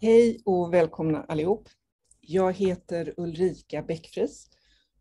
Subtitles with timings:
[0.00, 1.68] Hej och välkomna allihop.
[2.20, 4.50] Jag heter Ulrika Bäckfris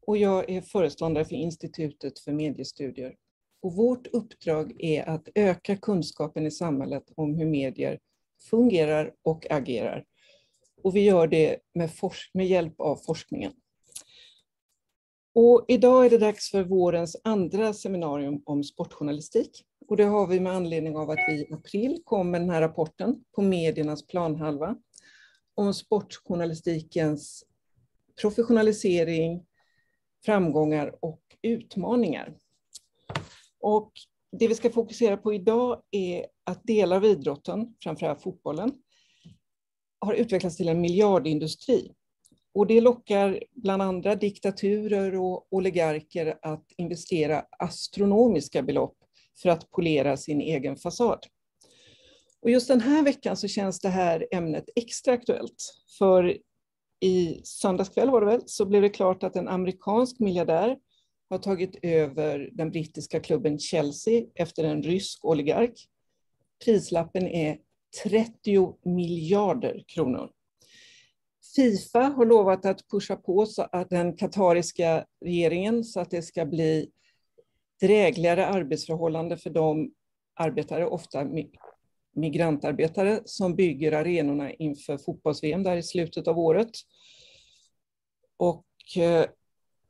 [0.08, 3.16] och jag är föreståndare för Institutet för mediestudier.
[3.62, 8.00] Och vårt uppdrag är att öka kunskapen i samhället om hur medier
[8.50, 10.06] fungerar och agerar.
[10.84, 11.90] Och vi gör det med,
[12.34, 13.54] med hjälp av forskningen.
[15.36, 19.66] Och idag är det dags för vårens andra seminarium om sportjournalistik.
[19.88, 22.62] Och det har vi med anledning av att vi i april kom med den här
[22.62, 24.76] rapporten på mediernas planhalva
[25.56, 27.46] om sportjournalistikens
[28.22, 29.46] professionalisering,
[30.26, 32.38] framgångar och utmaningar.
[33.60, 33.92] Och
[34.32, 38.72] det vi ska fokusera på idag är att delar av idrotten, framförallt fotbollen,
[40.00, 41.92] har utvecklats till en miljardindustri.
[42.54, 49.03] Och det lockar bland andra diktaturer och oligarker att investera astronomiska belopp
[49.42, 51.20] för att polera sin egen fasad.
[52.42, 55.74] Och just den här veckan så känns det här ämnet extra aktuellt.
[55.98, 56.38] För
[57.00, 60.78] i söndagskväll var det väl, så blev det klart att en amerikansk miljardär
[61.30, 65.74] har tagit över den brittiska klubben Chelsea efter en rysk oligark.
[66.66, 67.58] Prislappen är
[68.04, 70.30] 30 miljarder kronor.
[71.56, 76.46] Fifa har lovat att pusha på så att den katariska regeringen så att det ska
[76.46, 76.90] bli
[77.84, 79.94] drägligare arbetsförhållanden för de
[80.36, 81.28] arbetare, ofta
[82.16, 86.72] migrantarbetare, som bygger arenorna inför fotbolls-VM där i slutet av året.
[88.38, 88.66] Och
[88.98, 89.26] eh,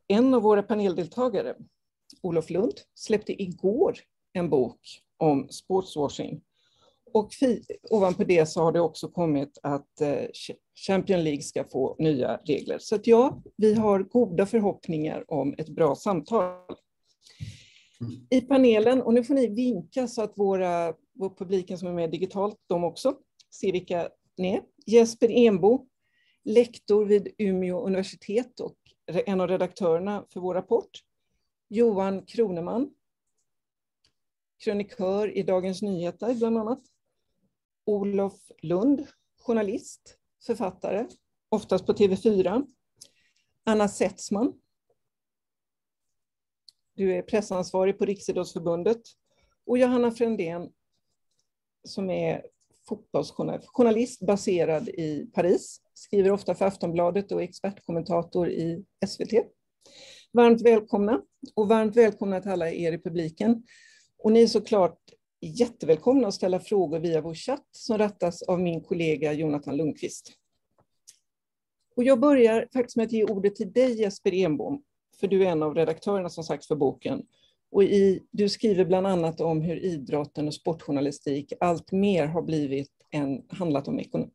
[0.08, 1.56] en av våra paneldeltagare,
[2.22, 3.98] Olof Lund, släppte igår
[4.34, 4.80] en bok
[5.18, 6.42] om sportswashing.
[7.14, 7.30] Och
[7.90, 12.38] ovanpå det så har det också kommit att eh, Champions Champion League ska få nya
[12.38, 12.78] regler.
[12.80, 16.76] Så att ja, vi har goda förhoppningar om ett bra samtal.
[18.30, 22.12] I panelen, och nu får ni vinka så att våra, vår publiken som är med
[22.12, 23.18] digitalt, de också
[23.60, 24.64] ser vilka ni är.
[24.86, 25.88] Jesper Enbo,
[26.44, 30.90] lektor vid Umeå universitet och en av redaktörerna för vår rapport.
[31.70, 32.90] Johan Kroneman,
[34.64, 36.82] krönikör i Dagens Nyheter bland annat.
[37.86, 39.08] Olof Lund,
[39.40, 41.08] journalist, författare,
[41.50, 42.66] oftast på TV4.
[43.64, 44.54] Anna Setzman,
[46.96, 49.02] du är pressansvarig på Riksidrottsförbundet.
[49.66, 50.70] Och Johanna Frändén
[51.84, 52.46] som är
[52.88, 59.34] fotbollsjournalist baserad i Paris, skriver ofta för Aftonbladet och är expertkommentator i SVT.
[60.32, 61.22] Varmt välkomna
[61.56, 63.64] och varmt välkomna till alla er i publiken.
[64.18, 65.00] Och ni är såklart
[65.42, 70.32] jättevälkomna att ställa frågor via vår chatt som rattas av min kollega Jonathan Lundqvist.
[71.96, 74.84] Och jag börjar faktiskt med att ge ordet till dig Jesper Enbom
[75.20, 77.26] för du är en av redaktörerna som sagt för boken.
[77.72, 82.92] Och i, du skriver bland annat om hur idrotten och sportjournalistik allt mer har blivit
[83.10, 84.32] en, handlat om ekonomi.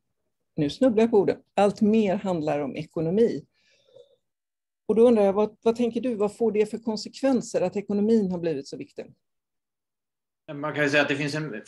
[0.56, 1.38] Nu snubblar jag på ordet.
[1.54, 3.44] Allt mer handlar om ekonomi.
[4.86, 8.30] Och då undrar jag, vad, vad tänker du, vad får det för konsekvenser att ekonomin
[8.30, 9.06] har blivit så viktig?
[10.54, 11.62] Man kan säga att det finns en,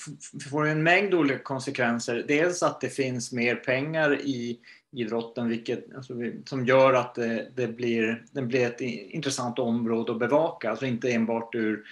[0.50, 2.24] får en mängd olika konsekvenser.
[2.28, 4.60] Dels att det finns mer pengar i
[4.92, 6.14] idrotten vilket, alltså,
[6.44, 10.70] som gör att det, det, blir, det blir ett intressant område att bevaka.
[10.70, 11.84] Alltså inte enbart ur,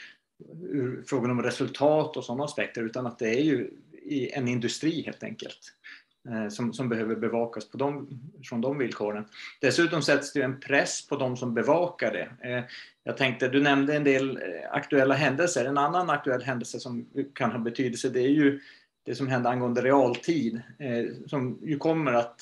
[0.71, 3.71] ur frågan om resultat och sådana aspekter utan att det är ju
[4.33, 5.59] en industri helt enkelt
[6.29, 8.09] eh, som, som behöver bevakas på de,
[8.45, 9.25] från de villkoren.
[9.61, 12.49] Dessutom sätts det en press på de som bevakar det.
[12.51, 12.65] Eh,
[13.05, 15.65] jag tänkte, du nämnde en del eh, aktuella händelser.
[15.65, 18.61] En annan aktuell händelse som kan ha betydelse det är ju
[19.05, 22.41] det som hände angående realtid eh, som ju kommer att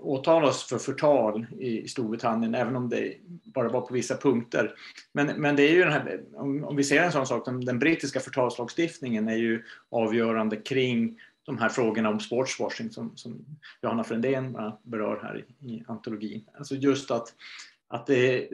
[0.00, 3.14] åtalas för förtal i Storbritannien, även om det
[3.44, 4.74] bara var på vissa punkter.
[5.12, 7.64] Men, men det är ju den här, om, om vi ser en sån sak, den,
[7.64, 13.44] den brittiska förtalslagstiftningen är ju avgörande kring de här frågorna om sportswashing som, som
[13.82, 16.44] Johanna Frändén berör här i, i antologin.
[16.54, 17.34] Alltså just att,
[17.88, 18.48] att, det,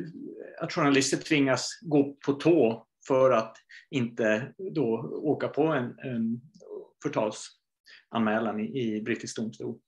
[0.60, 3.56] att journalister tvingas gå på tå för att
[3.90, 6.40] inte då åka på en, en
[7.02, 9.78] förtalsanmälan i, i brittisk domstol.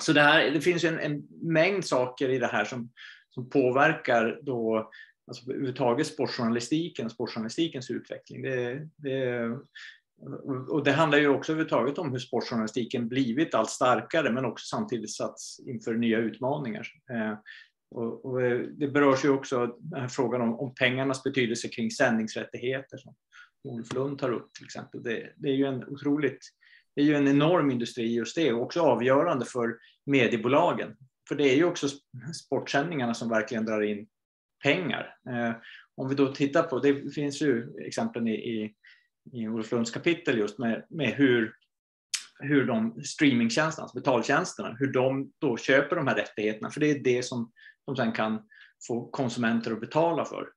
[0.00, 2.90] Så det, här, det finns en, en, mängd saker i det här som,
[3.30, 4.90] som påverkar då
[5.26, 8.42] alltså överhuvudtaget sportjournalistiken och sportjournalistikens utveckling.
[8.42, 9.48] Det, det,
[10.68, 15.10] och det handlar ju också överhuvudtaget om hur sportjournalistiken blivit allt starkare men också samtidigt
[15.10, 16.86] satts inför nya utmaningar.
[17.10, 17.38] Eh,
[17.90, 19.76] och, och eh, det berörs ju också
[20.10, 23.14] frågan om, om, pengarnas betydelse kring sändningsrättigheter som
[23.64, 25.02] Olof Lund tar upp till exempel.
[25.02, 26.40] Det, det är ju en otroligt
[26.94, 30.96] det är ju en enorm industri just det och också avgörande för mediebolagen.
[31.28, 31.88] För det är ju också
[32.44, 34.06] sportsändningarna som verkligen drar in
[34.62, 35.16] pengar.
[35.30, 35.52] Eh,
[35.96, 38.74] om vi då tittar på, det finns ju exempel i, i,
[39.32, 41.54] i Olof Lunds kapitel just med, med hur
[42.42, 46.70] hur de streamingtjänsterna, alltså betaltjänsterna, hur de då köper de här rättigheterna.
[46.70, 47.52] För det är det som
[47.86, 48.42] de sen kan
[48.86, 50.48] få konsumenter att betala för.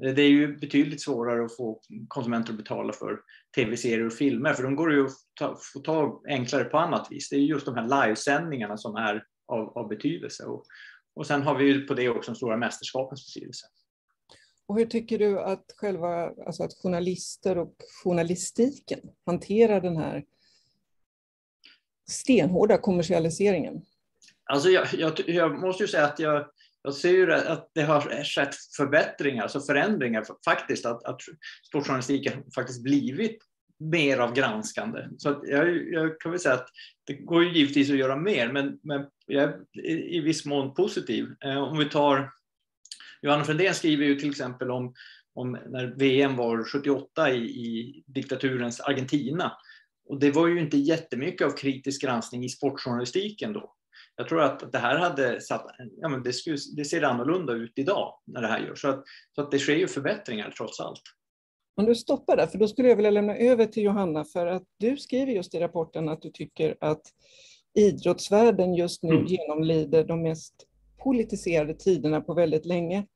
[0.00, 3.20] Det är ju betydligt svårare att få konsumenter att betala för
[3.54, 7.28] tv-serier och filmer, för de går ju att ta, få tag enklare på annat vis.
[7.28, 10.44] Det är just de här livesändningarna som är av, av betydelse.
[10.44, 10.64] Och,
[11.14, 13.66] och sen har vi ju på det också de stora mästerskapens betydelse.
[14.66, 17.74] Och hur tycker du att själva, alltså att journalister och
[18.04, 20.24] journalistiken hanterar den här
[22.10, 23.82] stenhårda kommersialiseringen?
[24.44, 26.46] Alltså jag, jag, jag måste ju säga att jag,
[26.82, 31.20] jag ser ju att det har skett förbättringar, alltså förändringar faktiskt, att, att
[31.68, 33.38] sportjournalistiken faktiskt blivit
[33.80, 35.08] mer av granskande.
[35.18, 36.68] Så jag, jag, kan väl säga att
[37.06, 39.60] det går ju givetvis att göra mer, men, men jag är
[40.14, 41.26] i viss mån positiv.
[41.44, 42.30] Eh, om vi tar
[43.22, 44.94] Johanna Frändén skriver ju till exempel om,
[45.34, 49.52] om när VM var 78 i, i diktaturens Argentina.
[50.08, 53.74] Och det var ju inte jättemycket av kritisk granskning i sportjournalistiken då.
[54.20, 55.66] Jag tror att det här hade satt,
[56.00, 58.80] ja men det, skulle, det ser annorlunda ut idag när det här görs.
[58.80, 61.02] Så att, så att det sker ju förbättringar trots allt.
[61.76, 64.62] Om du stoppar där, för då skulle jag vilja lämna över till Johanna, för att
[64.76, 67.02] du skriver just i rapporten att du tycker att
[67.78, 69.26] idrottsvärlden just nu mm.
[69.26, 70.54] genomlider de mest
[71.02, 73.06] politiserade tiderna på väldigt länge.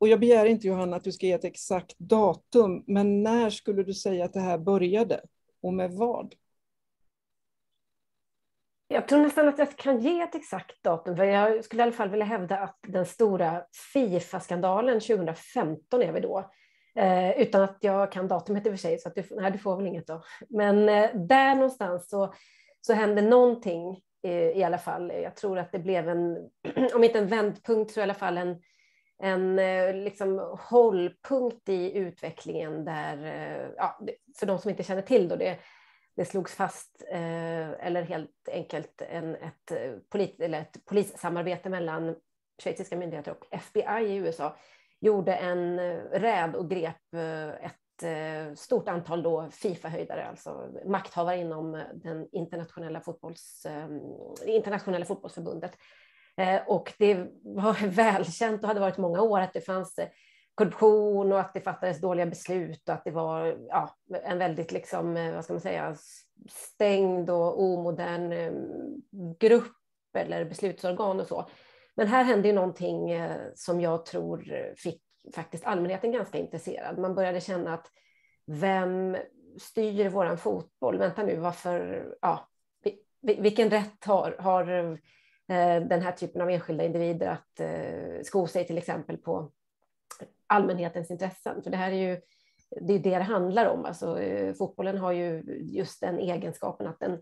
[0.00, 3.82] Och jag begär inte Johanna att du ska ge ett exakt datum, men när skulle
[3.82, 5.20] du säga att det här började
[5.62, 6.34] och med vad?
[8.90, 11.92] Jag tror nästan att jag kan ge ett exakt datum, för jag skulle i alla
[11.92, 16.50] fall vilja hävda att den stora Fifa-skandalen 2015 är vi då.
[16.96, 19.58] Eh, utan att jag kan datumet i och för sig, så att du, nej, du
[19.58, 20.22] får väl inget då.
[20.48, 22.34] Men eh, där någonstans så,
[22.80, 25.12] så hände någonting eh, i alla fall.
[25.22, 26.36] Jag tror att det blev en,
[26.94, 28.62] om inte en vändpunkt, så i alla fall en,
[29.22, 33.98] en eh, liksom, hållpunkt i utvecklingen där, eh, ja,
[34.38, 35.58] för de som inte känner till då, det,
[36.18, 42.16] det slogs fast, eh, eller helt enkelt en, ett, eh, polit, eller ett polissamarbete mellan
[42.62, 44.56] schweiziska myndigheter och FBI i USA,
[45.00, 47.14] gjorde en eh, räd och grep
[47.60, 47.74] ett
[48.58, 53.66] stort antal då Fifa-höjdare, alltså makthavare inom den internationella, fotbolls,
[54.46, 55.72] internationella fotbollsförbundet.
[56.66, 59.98] Och det var välkänt och hade varit många år att det fanns
[60.58, 65.16] korruption och att det fattades dåliga beslut och att det var ja, en väldigt liksom,
[65.16, 65.96] eh, vad ska man säga,
[66.48, 68.52] stängd och omodern eh,
[69.38, 69.76] grupp
[70.14, 71.48] eller beslutsorgan och så.
[71.94, 75.02] Men här hände ju någonting eh, som jag tror fick
[75.34, 76.98] faktiskt allmänheten ganska intresserad.
[76.98, 77.86] Man började känna att
[78.46, 79.16] vem
[79.60, 80.98] styr våran fotboll?
[80.98, 82.48] Vänta nu, varför, ja,
[83.22, 84.64] vilken rätt har, har
[85.88, 87.60] den här typen av enskilda individer att
[88.26, 89.52] sko sig till exempel på
[90.48, 91.62] allmänhetens intressen.
[91.62, 92.20] För det här är ju
[92.80, 93.84] det, är det det handlar om.
[93.84, 97.18] Alltså, eh, fotbollen har ju just den egenskapen att den,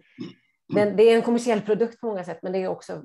[0.75, 3.03] den, det är en kommersiell produkt på många sätt, men det är också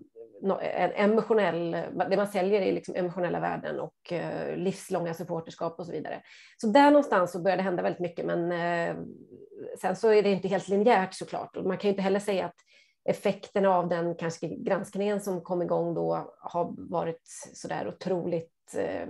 [0.61, 1.71] en emotionell,
[2.09, 6.21] det man säljer är liksom emotionella värden och eh, livslånga supporterskap och så vidare.
[6.57, 8.95] Så där någonstans så börjar det hända väldigt mycket, men eh,
[9.81, 11.57] sen så är det inte helt linjärt såklart.
[11.57, 12.55] Och man kan ju inte heller säga att
[13.09, 17.21] effekterna av den kanske granskningen som kom igång då har varit
[17.53, 19.07] så där otroligt eh,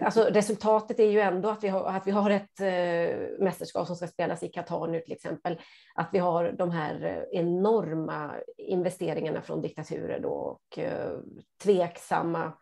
[0.00, 3.96] Alltså resultatet är ju ändå att vi har, att vi har ett eh, mästerskap som
[3.96, 5.60] ska spelas i Qatar nu till exempel.
[5.94, 11.18] Att vi har de här eh, enorma investeringarna från diktaturer då och eh,
[11.62, 12.52] tveksamma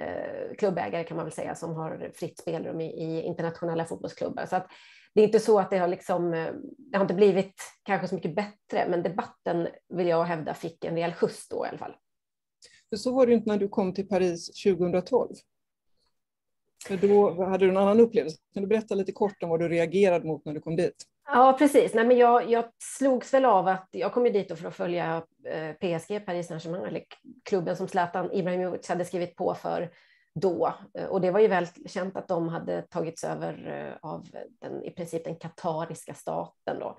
[0.00, 4.46] eh, klubbägare kan man väl säga som har fritt spelrum i, i internationella fotbollsklubbar.
[4.46, 4.66] Så att
[5.14, 8.14] det är inte så att det har, liksom, eh, det har inte blivit kanske så
[8.14, 11.96] mycket bättre, men debatten vill jag hävda fick en rejäl skjuts då i alla fall.
[12.90, 15.28] För så var det inte när du kom till Paris 2012.
[16.88, 18.38] För då hade du en annan upplevelse.
[18.54, 20.94] Kan du berätta lite kort om vad du reagerade mot när du kom dit?
[21.26, 21.94] Ja, precis.
[21.94, 22.64] Nej, men jag, jag
[22.98, 26.84] slogs väl av att jag kom ju dit för att följa eh, PSG, Paris Saint-Germain,
[26.84, 27.02] eller
[27.44, 29.90] klubben som Zlatan Ibrahimovic hade skrivit på för
[30.34, 30.74] då.
[30.98, 34.26] Eh, och det var ju väl känt att de hade tagits över eh, av
[34.60, 36.98] den, i princip den katariska staten då,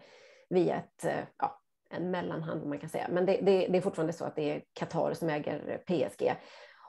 [0.49, 1.05] via ett,
[1.37, 3.07] ja, en mellanhand man kan säga.
[3.11, 6.33] Men det, det, det är fortfarande så att det är Qatar som äger PSG.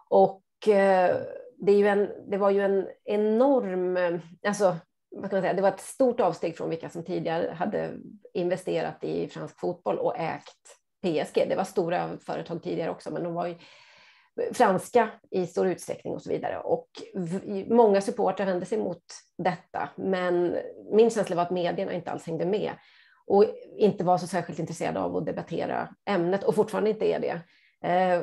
[0.08, 0.42] Och
[1.66, 4.76] det, är ju en, det var ju en enorm, eh, alltså
[5.10, 7.90] vad kan man säga, det var ett stort avsteg från vilka som tidigare hade
[8.34, 11.46] investerat i fransk fotboll och ägt PSG.
[11.48, 13.54] Det var stora företag tidigare också, men de var ju
[14.52, 16.58] franska i stor utsträckning och så vidare.
[16.58, 16.88] Och
[17.66, 19.02] många supportrar vände sig mot
[19.38, 20.56] detta, men
[20.92, 22.72] min känsla var att medierna inte alls hängde med
[23.26, 23.44] och
[23.76, 27.40] inte var så särskilt intresserade av att debattera ämnet och fortfarande inte är det.
[27.88, 28.22] Eh,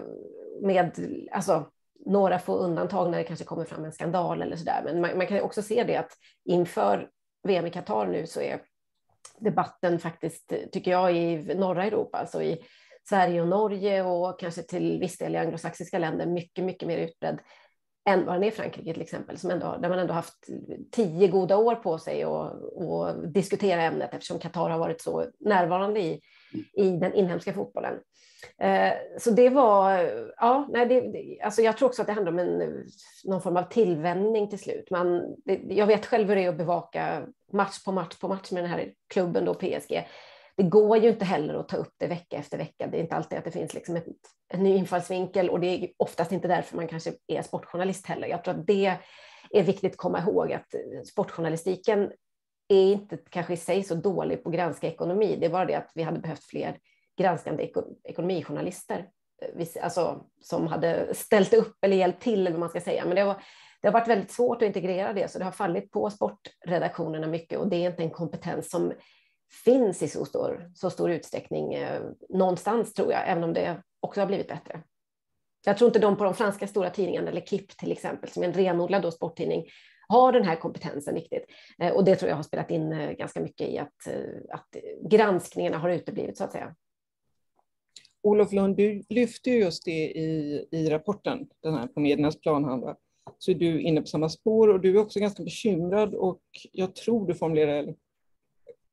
[0.62, 0.92] med
[1.32, 1.66] alltså,
[2.06, 4.82] några få undantag när det kanske kommer fram en skandal eller så där.
[4.86, 6.12] Men man, man kan också se det att
[6.46, 7.10] inför
[7.44, 8.62] VM i Qatar nu så är
[9.40, 12.62] debatten faktiskt, tycker jag, i norra Europa, alltså i
[13.10, 17.40] Sverige och Norge och kanske till viss del i anglosaxiska länder, mycket, mycket mer utbredd
[18.10, 20.48] än vad den är i Frankrike till exempel, som ändå, där man ändå haft
[20.92, 26.22] tio goda år på sig att diskutera ämnet eftersom Qatar har varit så närvarande i,
[26.74, 28.00] i den inhemska fotbollen.
[28.58, 30.00] Eh, så det var,
[30.38, 32.86] ja, nej, det, alltså jag tror också att det handlar om en,
[33.24, 34.92] någon form av tillvänjning till slut.
[34.92, 38.52] Man, det, jag vet själv hur det är att bevaka match på match på match
[38.52, 40.08] med den här klubben då, PSG.
[40.56, 42.88] Det går ju inte heller att ta upp det vecka efter vecka.
[42.88, 44.06] Det är inte alltid att det finns liksom ett,
[44.48, 48.28] en ny infallsvinkel och det är oftast inte därför man kanske är sportjournalist heller.
[48.28, 48.98] Jag tror att det
[49.52, 50.76] är viktigt att komma ihåg att
[51.08, 52.12] sportjournalistiken
[52.68, 55.38] är inte kanske i sig så dålig på att granska ekonomi.
[55.40, 56.78] Det är bara det att vi hade behövt fler
[57.18, 57.72] granskande
[58.04, 59.10] ekonomijournalister
[59.42, 63.06] eh, alltså, som hade ställt upp eller hjälpt till, eller vad man ska säga.
[63.06, 63.44] Men det, var,
[63.82, 67.60] det har varit väldigt svårt att integrera det, så det har fallit på sportredaktionerna mycket
[67.60, 68.94] och det är inte en kompetens som
[69.66, 74.22] finns i så stor, så stor utsträckning eh, någonstans, tror jag, även om det också
[74.22, 74.84] har blivit bättre.
[75.66, 78.48] Jag tror inte de på de franska stora tidningarna, eller KIP till exempel, som är
[78.48, 79.66] en renodlad sporttidning,
[80.12, 81.46] har den här kompetensen riktigt.
[81.80, 84.76] Eh, och det tror jag har spelat in eh, ganska mycket i att, eh, att
[85.10, 86.76] granskningarna har uteblivit, så att säga.
[88.24, 92.96] Olof Lund, du lyfter just det i, i rapporten, den här på mediernas planhandla.
[93.38, 96.42] Så är du inne på samma spår och du är också ganska bekymrad och
[96.72, 97.96] jag tror du formulerar,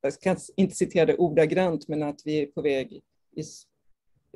[0.00, 2.92] jag ska inte citera det ordagrant, men att vi är på väg
[3.36, 3.42] i,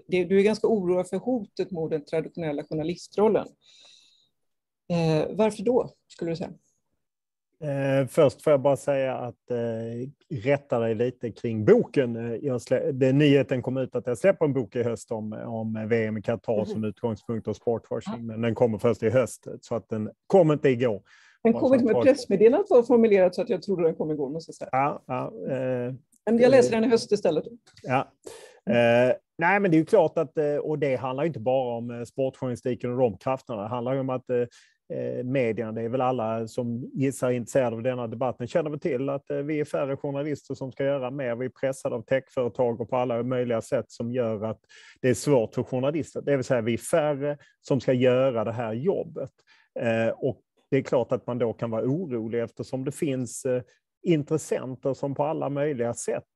[0.07, 3.49] du är ganska oroad för hotet mot den traditionella journalistrollen.
[4.93, 6.53] Eh, varför då, skulle du säga?
[7.63, 12.17] Eh, först får jag bara säga att eh, rätta dig lite kring boken.
[12.17, 12.61] Eh, jag
[12.93, 16.23] det, nyheten kom ut att jag släpper en bok i höst om, om VM i
[16.23, 16.67] Qatar mm.
[16.67, 20.69] som utgångspunkt och sportforskning, men den kommer först i höst, så att den kom inte
[20.69, 21.03] igår.
[21.43, 24.51] Den kom inte med pressmeddelandet var formulerat så att jag trodde den kom igår, måste
[24.51, 24.69] jag säga.
[24.73, 25.95] Ja, ja, eh,
[26.27, 27.45] men jag läser den i höst istället.
[27.83, 28.13] Ja.
[28.71, 32.07] Eh, nej, men det är ju klart att, eh, och det handlar inte bara om
[32.07, 34.47] sportjournalistiken och de krafterna, det handlar ju om att Eh,
[34.93, 35.73] Eh, medierna.
[35.73, 39.31] Det är väl alla som gissar är intresserade av denna debatten känner väl till att
[39.31, 41.37] eh, vi är färre journalister som ska göra mer.
[41.37, 44.61] Vi är pressade av techföretag och på alla möjliga sätt som gör att
[45.01, 46.23] det är svårt för journalister.
[46.23, 49.31] Det vill säga vi är färre som ska göra det här jobbet.
[49.81, 53.47] Eh, och det är klart att man då kan vara orolig eftersom det finns
[54.03, 56.29] intressenter som på alla möjliga sätt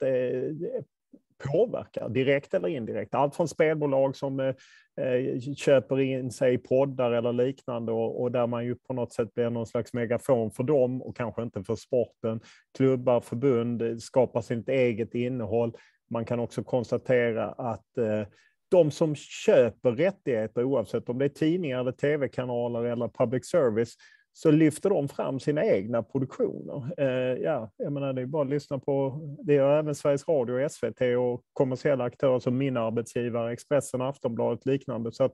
[1.44, 3.14] påverkar, direkt eller indirekt.
[3.14, 4.54] Allt från spelbolag som eh,
[5.00, 9.12] eh, köper in sig i poddar eller liknande och, och, där man ju på något
[9.12, 12.40] sätt blir någon slags megafon för dem och kanske inte för sporten.
[12.76, 15.76] Klubbar, förbund eh, skapar sitt eget innehåll.
[16.10, 18.22] Man kan också konstatera att eh,
[18.70, 23.94] de som köper rättigheter, oavsett om det är tidningar, eller tv-kanaler eller public service,
[24.36, 26.92] så lyfter de fram sina egna produktioner.
[26.98, 30.64] Eh, ja, jag menar, det är bara att lyssna på, det gör även Sveriges Radio,
[30.64, 35.12] och SVT och kommersiella aktörer som min arbetsgivare, Expressen, Aftonbladet liknande.
[35.12, 35.32] Så att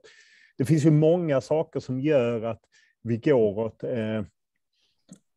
[0.57, 2.61] det finns ju många saker som gör att
[3.01, 4.23] vi går åt eh,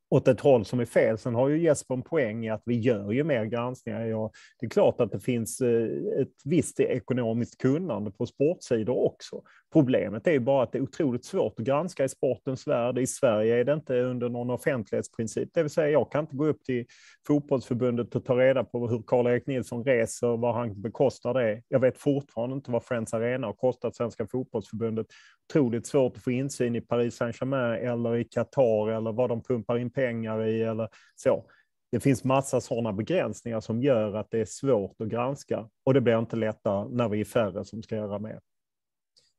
[0.09, 1.19] åt ett håll som är fel.
[1.19, 4.07] Sen har ju Jesper en poäng i att vi gör ju mer granskningar.
[4.07, 4.31] Ja,
[4.61, 5.89] det är klart att det finns eh,
[6.21, 9.43] ett visst ekonomiskt kunnande på sportsidor också.
[9.77, 12.99] Problemet är ju bara att det är otroligt svårt att granska i sportens värld.
[12.99, 16.47] I Sverige är det inte under någon offentlighetsprincip, det vill säga jag kan inte gå
[16.47, 16.87] upp till
[17.27, 21.63] fotbollsförbundet och ta reda på hur Karl-Erik Nilsson reser, vad han bekostar det.
[21.69, 25.07] Jag vet fortfarande inte vad Friends Arena har kostat Svenska fotbollsförbundet.
[25.49, 29.79] Otroligt svårt att få insyn i Paris Saint-Germain eller i Qatar eller vad de pumpar
[29.79, 31.45] in pengar i eller så.
[31.93, 36.01] Det finns massa sådana begränsningar som gör att det är svårt att granska och det
[36.01, 38.41] blir inte lättare när vi är färre som ska göra mer.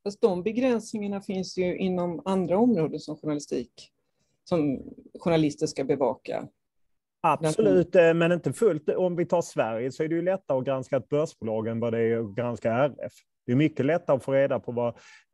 [0.08, 3.72] Fast de begränsningarna finns ju inom andra områden som journalistik,
[4.44, 4.80] som
[5.20, 6.48] journalister ska bevaka.
[7.22, 8.90] Absolut, eh, men inte fullt.
[8.90, 11.94] Om vi tar Sverige så är det ju lättare att granska ett börsbolag än vad
[11.94, 13.14] det är att granska RF.
[13.46, 14.88] Det är mycket lättare att få reda på vad...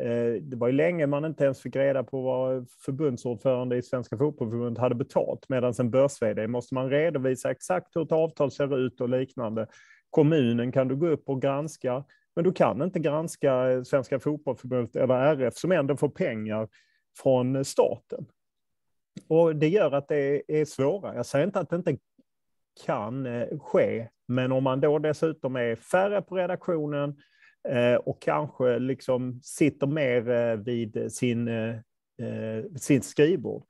[0.03, 4.17] Eh, det var ju länge man inte ens fick reda på vad förbundsordförande i Svenska
[4.17, 9.01] Fotbollförbundet hade betalt, medan en börs måste man redovisa exakt hur ett avtal ser ut
[9.01, 9.67] och liknande.
[10.09, 12.03] Kommunen kan du gå upp och granska,
[12.35, 16.67] men du kan inte granska Svenska Fotbollförbundet eller RF som ändå får pengar
[17.17, 18.25] från staten.
[19.27, 21.15] Och det gör att det är svårare.
[21.15, 21.97] Jag säger inte att det inte
[22.85, 27.17] kan eh, ske, men om man då dessutom är färre på redaktionen
[27.69, 31.49] eh, och kanske liksom sitter mer eh, vid sin,
[32.77, 33.63] sitt skrivbord,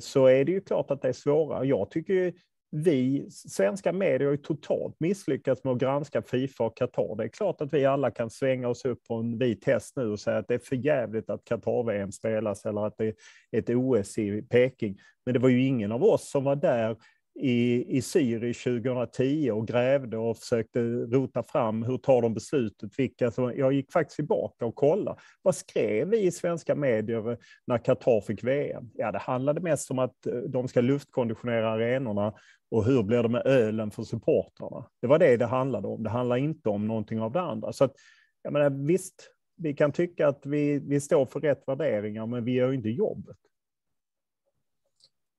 [0.00, 1.66] så är det ju klart att det är svårare.
[1.66, 2.32] Jag tycker
[2.74, 7.16] vi svenska medier har ju totalt misslyckats med att granska Fifa och Qatar.
[7.16, 10.10] Det är klart att vi alla kan svänga oss upp på en vit häst nu
[10.10, 13.14] och säga att det är för jävligt att Qatar-VM spelas eller att det är
[13.50, 14.98] ett OS i Peking.
[15.26, 16.96] Men det var ju ingen av oss som var där
[17.34, 22.98] i, i Zürich 2010 och grävde och försökte rota fram hur tar de beslutet.
[22.98, 25.20] Vilka som, jag gick faktiskt tillbaka och kollade.
[25.42, 28.90] Vad skrev vi i svenska medier när Qatar fick VM?
[28.94, 32.34] Ja, det handlade mest om att eh, de ska luftkonditionera arenorna
[32.72, 34.86] och hur blir det med ölen för supportrarna?
[35.00, 36.02] Det var det det handlade om.
[36.02, 37.72] Det handlar inte om någonting av det andra.
[37.72, 37.94] Så att,
[38.42, 42.52] jag menar, visst, vi kan tycka att vi, vi står för rätt värderingar, men vi
[42.52, 43.36] gör inte jobbet.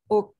[0.08, 0.34] Och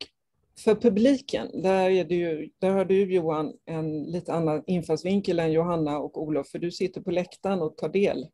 [0.64, 5.52] för publiken, där, är det ju, där har du Johan en lite annan infallsvinkel än
[5.52, 8.28] Johanna och Olof, för du sitter på läktaren och tar del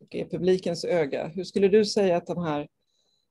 [0.00, 1.28] och är publikens öga.
[1.28, 2.68] Hur skulle du säga att den här,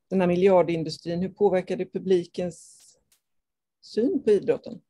[0.09, 2.80] den här miljardindustrin, hur påverkar det publikens
[3.81, 4.81] syn på idrotten?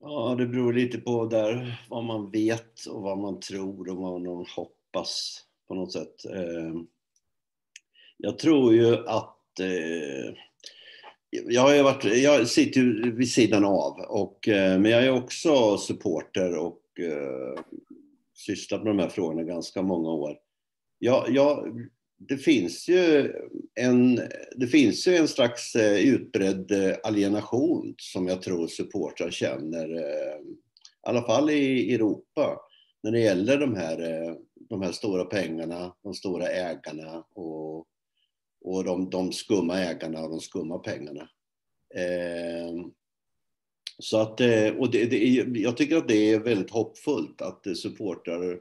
[0.00, 4.20] Ja, det beror lite på där vad man vet och vad man tror och vad
[4.20, 6.24] man hoppas på något sätt.
[6.24, 6.74] Eh,
[8.16, 10.34] jag tror ju att eh,
[11.30, 15.76] jag, har varit, jag sitter ju vid sidan av, och, eh, men jag är också
[15.78, 16.82] supporter och
[18.34, 20.38] sysslat med de här frågorna ganska många år.
[20.98, 21.80] Jag, jag,
[22.18, 23.32] det, finns ju
[23.74, 24.20] en,
[24.56, 30.40] det finns ju en slags eh, utbredd eh, alienation som jag tror supportrar känner, eh,
[30.40, 32.60] i alla fall i Europa,
[33.02, 33.98] när det gäller de här,
[34.68, 37.86] de här stora pengarna, de stora ägarna och
[38.66, 41.28] och de, de skumma ägarna och de skumma pengarna.
[41.94, 42.92] Ehm,
[43.98, 44.40] så att,
[44.78, 45.18] och det, det,
[45.60, 48.58] jag tycker att det är väldigt hoppfullt att supportrar,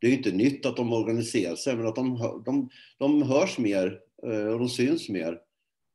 [0.00, 4.00] det är inte nytt att de organiserar sig, men att de, de, de hörs mer
[4.22, 5.40] eh, och de syns mer.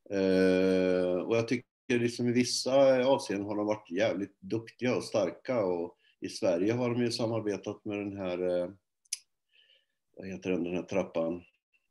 [0.09, 5.65] Eh, och jag tycker liksom i vissa avseenden har de varit jävligt duktiga och starka
[5.65, 8.37] och i Sverige har de ju samarbetat med den här,
[10.17, 11.41] vad heter den, den här trappan?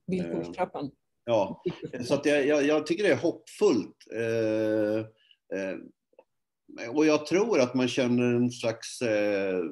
[0.06, 0.90] Villkorstrappan.
[1.24, 1.62] Ja,
[2.04, 3.96] så att jag, jag, jag, tycker det är hoppfullt.
[4.14, 4.98] Eh,
[5.58, 5.78] eh,
[6.90, 9.64] och jag tror att man känner en slags, eh,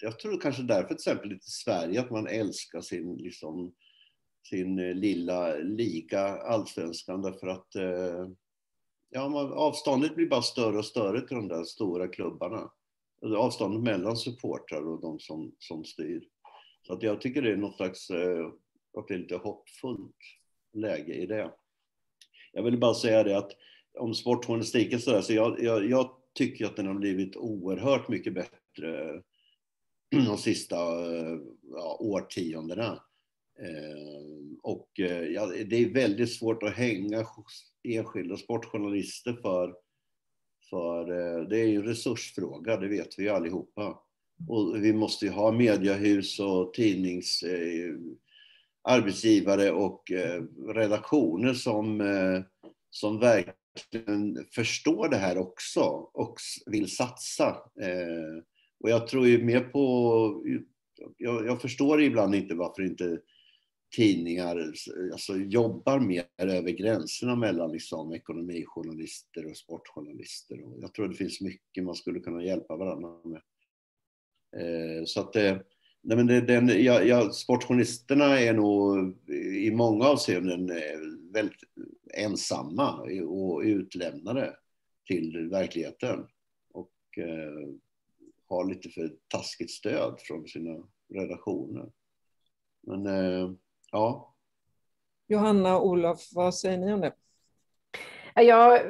[0.00, 3.74] jag tror kanske därför till exempel i Sverige att man älskar sin, liksom,
[4.48, 8.28] sin eh, lilla liga, allsvenskan, därför att eh,
[9.10, 12.70] ja, man, avståndet blir bara större och större till de där stora klubbarna.
[13.36, 16.24] Avståndet mellan supportrar och de som, som styr.
[16.86, 18.46] Så att jag tycker det är något slags, eh,
[18.98, 20.16] att det är lite hoppfullt
[20.72, 21.52] läge i det.
[22.52, 23.52] Jag vill bara säga det att
[23.98, 28.34] om sportjournalistiken så, där, så jag, jag, jag tycker att den har blivit oerhört mycket
[28.34, 29.22] bättre
[30.10, 31.38] de sista eh,
[31.70, 33.02] ja, årtiondena.
[33.60, 37.26] Eh, och eh, ja, det är väldigt svårt att hänga
[37.88, 39.74] enskilda sportjournalister för,
[40.70, 44.02] för eh, det är ju en resursfråga, det vet vi ju allihopa.
[44.48, 47.94] Och vi måste ju ha mediehus och tidnings eh,
[48.82, 50.42] arbetsgivare och eh,
[50.74, 52.42] redaktioner som, eh,
[52.90, 55.80] som verkligen förstår det här också
[56.12, 56.34] och
[56.66, 57.56] vill satsa.
[58.80, 60.44] Och jag tror ju mer på,
[61.16, 63.20] jag, jag förstår ibland inte varför inte
[63.96, 64.72] tidningar
[65.12, 70.62] alltså, jobbar mer över gränserna mellan liksom, ekonomijournalister och sportjournalister.
[70.62, 73.42] Och jag tror det finns mycket man skulle kunna hjälpa varandra med.
[74.56, 75.64] Eh, så att det,
[76.02, 79.14] Nej, men det, den, ja, ja, sportjournalisterna är nog
[79.54, 80.98] i många avseenden eh,
[81.32, 81.60] väldigt
[82.14, 84.56] ensamma och utlämnade
[85.06, 86.26] till verkligheten.
[86.72, 87.68] Och eh,
[88.48, 91.86] har lite för taskigt stöd från sina redaktioner.
[92.86, 93.50] Men eh,
[93.92, 94.34] ja.
[95.26, 97.12] Johanna och Olof, vad säger ni om det?
[98.34, 98.82] Jag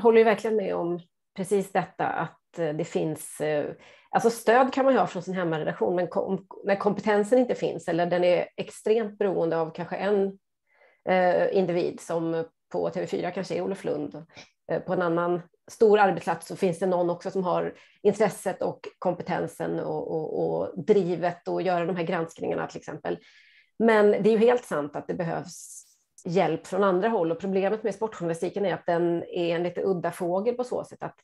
[0.00, 1.00] håller verkligen med om
[1.36, 3.74] precis detta att det finns eh,
[4.16, 7.88] Alltså stöd kan man ju ha från sin hemmaredaktion, men kom, när kompetensen inte finns
[7.88, 10.38] eller den är extremt beroende av kanske en
[11.08, 14.26] eh, individ som på TV4 kanske är Olof Lund.
[14.72, 18.88] Eh, på en annan stor arbetsplats så finns det någon också som har intresset och
[18.98, 23.18] kompetensen och, och, och drivet att göra de här granskningarna till exempel.
[23.78, 25.82] Men det är ju helt sant att det behövs
[26.24, 30.12] hjälp från andra håll och problemet med sportjournalistiken är att den är en lite udda
[30.12, 31.16] fågel på så sätt att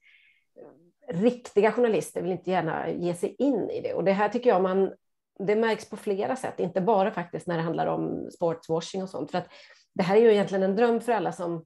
[0.57, 3.95] eh, riktiga journalister vill inte gärna ge sig in i det.
[3.95, 4.93] Och det här tycker jag man,
[5.39, 9.31] det märks på flera sätt, inte bara faktiskt när det handlar om sportswashing och sånt.
[9.31, 9.49] För att
[9.95, 11.65] det här är ju egentligen en dröm för alla som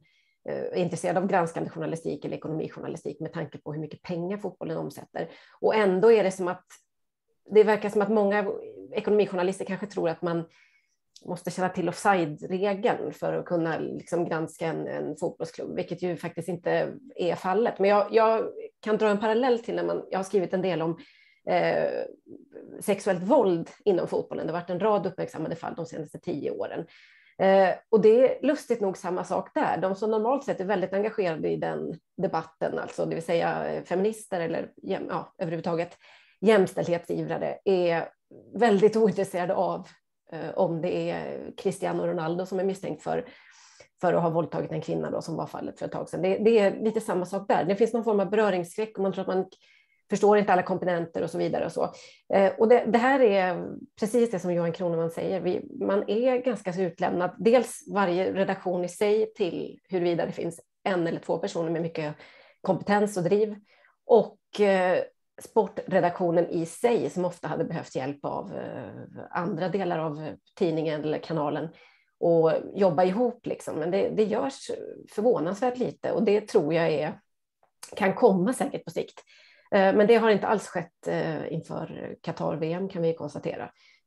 [0.48, 5.28] är intresserad av granskande journalistik eller ekonomijournalistik med tanke på hur mycket pengar fotbollen omsätter.
[5.60, 6.64] Och ändå är det som att
[7.50, 8.52] det verkar som att många
[8.92, 10.44] ekonomijournalister kanske tror att man
[11.24, 16.48] måste känna till offside-regeln för att kunna liksom granska en, en, fotbollsklubb, vilket ju faktiskt
[16.48, 17.78] inte är fallet.
[17.78, 18.48] Men jag, jag,
[18.80, 20.98] kan dra en parallell till när man, jag har skrivit en del om
[21.50, 22.04] eh,
[22.80, 24.46] sexuellt våld inom fotbollen.
[24.46, 26.86] Det har varit en rad uppmärksammade fall de senaste tio åren.
[27.38, 29.76] Eh, och det är lustigt nog samma sak där.
[29.76, 33.84] De som normalt sett är väldigt engagerade i den debatten, alltså det vill säga eh,
[33.84, 35.98] feminister eller ja, överhuvudtaget
[36.40, 38.08] jämställdhetsivrare, är
[38.54, 39.88] väldigt ointresserade av
[40.32, 43.28] eh, om det är Cristiano Ronaldo som är misstänkt för,
[44.00, 46.22] för att ha våldtagit en kvinna då, som var fallet för ett tag sedan.
[46.22, 47.64] Det, det är lite samma sak där.
[47.64, 49.46] Det finns någon form av beröringsskräck och man tror att man
[50.10, 51.64] förstår inte alla komponenter och så vidare.
[51.66, 51.92] Och, så.
[52.34, 53.66] Eh, och det, det, här är
[54.00, 55.40] precis det som Johan Kroneman säger.
[55.40, 60.60] Vi, man är ganska så utlämnad, dels varje redaktion i sig till huruvida det finns
[60.84, 62.14] en eller två personer med mycket
[62.62, 63.56] kompetens och driv
[64.06, 65.02] och eh,
[65.42, 68.90] sportredaktionen i sig som ofta hade behövt hjälp av eh,
[69.30, 71.68] andra delar av tidningen eller kanalen
[72.20, 73.46] och jobba ihop.
[73.46, 73.78] Liksom.
[73.78, 74.70] Men det, det görs
[75.10, 77.20] förvånansvärt lite och det tror jag är,
[77.96, 79.22] kan komma säkert på sikt.
[79.70, 83.62] Eh, men det har inte alls skett eh, inför Qatar-VM kan vi konstatera.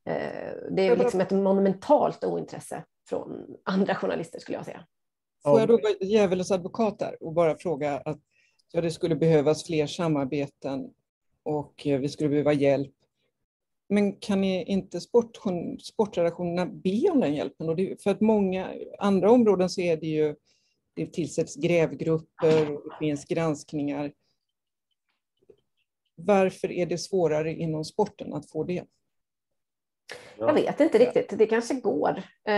[0.05, 4.85] Eh, det är liksom ett monumentalt ointresse från andra journalister skulle jag säga.
[5.43, 8.19] Får jag då vara djävulens advokat där och bara fråga att
[8.71, 10.93] ja, det skulle behövas fler samarbeten
[11.43, 12.93] och vi skulle behöva hjälp.
[13.89, 15.37] Men kan ni inte sport,
[15.81, 17.69] sportredaktionerna be om den hjälpen?
[17.69, 20.35] Och det, för att många andra områden så är det ju,
[20.93, 24.11] det tillsätts grävgrupper, och det finns granskningar.
[26.25, 28.83] Varför är det svårare inom sporten att få det?
[30.37, 32.23] Jag vet inte riktigt, det kanske går.
[32.47, 32.55] Eh,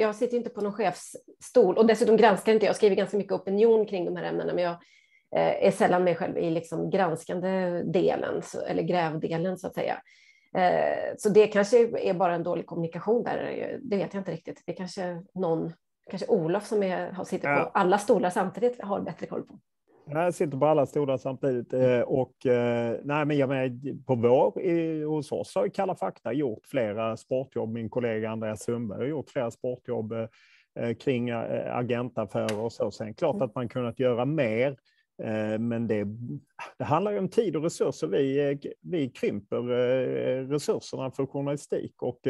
[0.00, 3.86] jag sitter inte på någon chefsstol och dessutom granskar inte jag, skriver ganska mycket opinion
[3.86, 4.72] kring de här ämnena, men jag
[5.36, 10.02] eh, är sällan mig själv i liksom granskande delen, eller grävdelen så att säga.
[10.56, 14.62] Eh, så det kanske är bara en dålig kommunikation där, det vet jag inte riktigt.
[14.66, 15.72] Det kanske någon,
[16.10, 19.58] kanske Olof som är, sitter på alla stolar samtidigt har bättre koll på.
[20.06, 21.72] Jag sitter på alla stolar samtidigt.
[21.72, 26.66] Eh, och, eh, nej, men jag menar, på vår, hos oss har Kalla fakta gjort
[26.66, 27.72] flera sportjobb.
[27.72, 31.30] Min kollega Andreas Sundberg har gjort flera sportjobb eh, kring
[31.70, 32.90] agentaffärer och så.
[32.90, 33.44] Sen klart mm.
[33.48, 34.76] att man kunnat göra mer.
[35.58, 36.06] Men det,
[36.78, 38.06] det handlar om tid och resurser.
[38.06, 39.62] Vi, vi krymper
[40.48, 42.02] resurserna för journalistik.
[42.02, 42.20] Och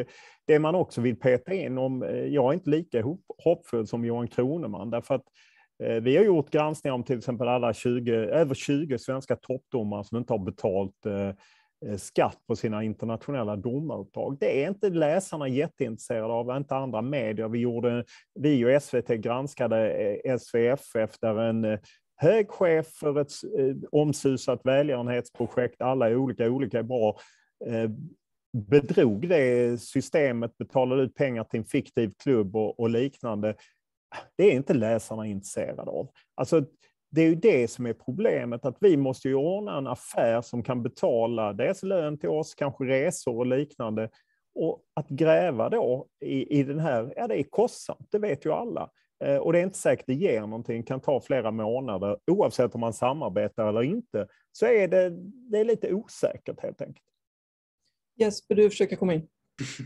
[0.46, 3.04] det man också vill peta in om, jag är inte lika
[3.44, 5.24] hoppfull som Johan Kroneman, därför att
[5.82, 10.18] Eh, vi har gjort granskningar om till exempel alla 20, över 20 svenska toppdomare som
[10.18, 11.28] inte har betalt eh,
[11.90, 14.36] eh, skatt på sina internationella domaruppdrag.
[14.40, 17.48] Det är inte läsarna jätteintresserade av, inte andra medier.
[17.48, 21.78] Vi, gjorde, vi och SVT granskade SVFF där en
[22.16, 23.32] hög chef för ett
[23.92, 27.16] omsusat välgörenhetsprojekt, alla är olika, olika är bra,
[28.52, 33.54] bedrog det systemet, betalade ut pengar till en fiktiv klubb och, och liknande
[34.36, 36.10] det är inte läsarna intresserade av.
[36.34, 36.64] Alltså,
[37.10, 40.62] det är ju det som är problemet, att vi måste ju ordna en affär som
[40.62, 44.10] kan betala dels lön till oss, kanske resor och liknande.
[44.54, 48.52] Och att gräva då i, i den här, ja det är kostsamt, det vet ju
[48.52, 48.90] alla.
[49.24, 52.18] Eh, och det är inte säkert det ger någonting, kan ta flera månader.
[52.26, 55.10] Oavsett om man samarbetar eller inte, så är det,
[55.50, 57.06] det är lite osäkert helt enkelt.
[58.16, 59.28] Jesper, du försöker komma in.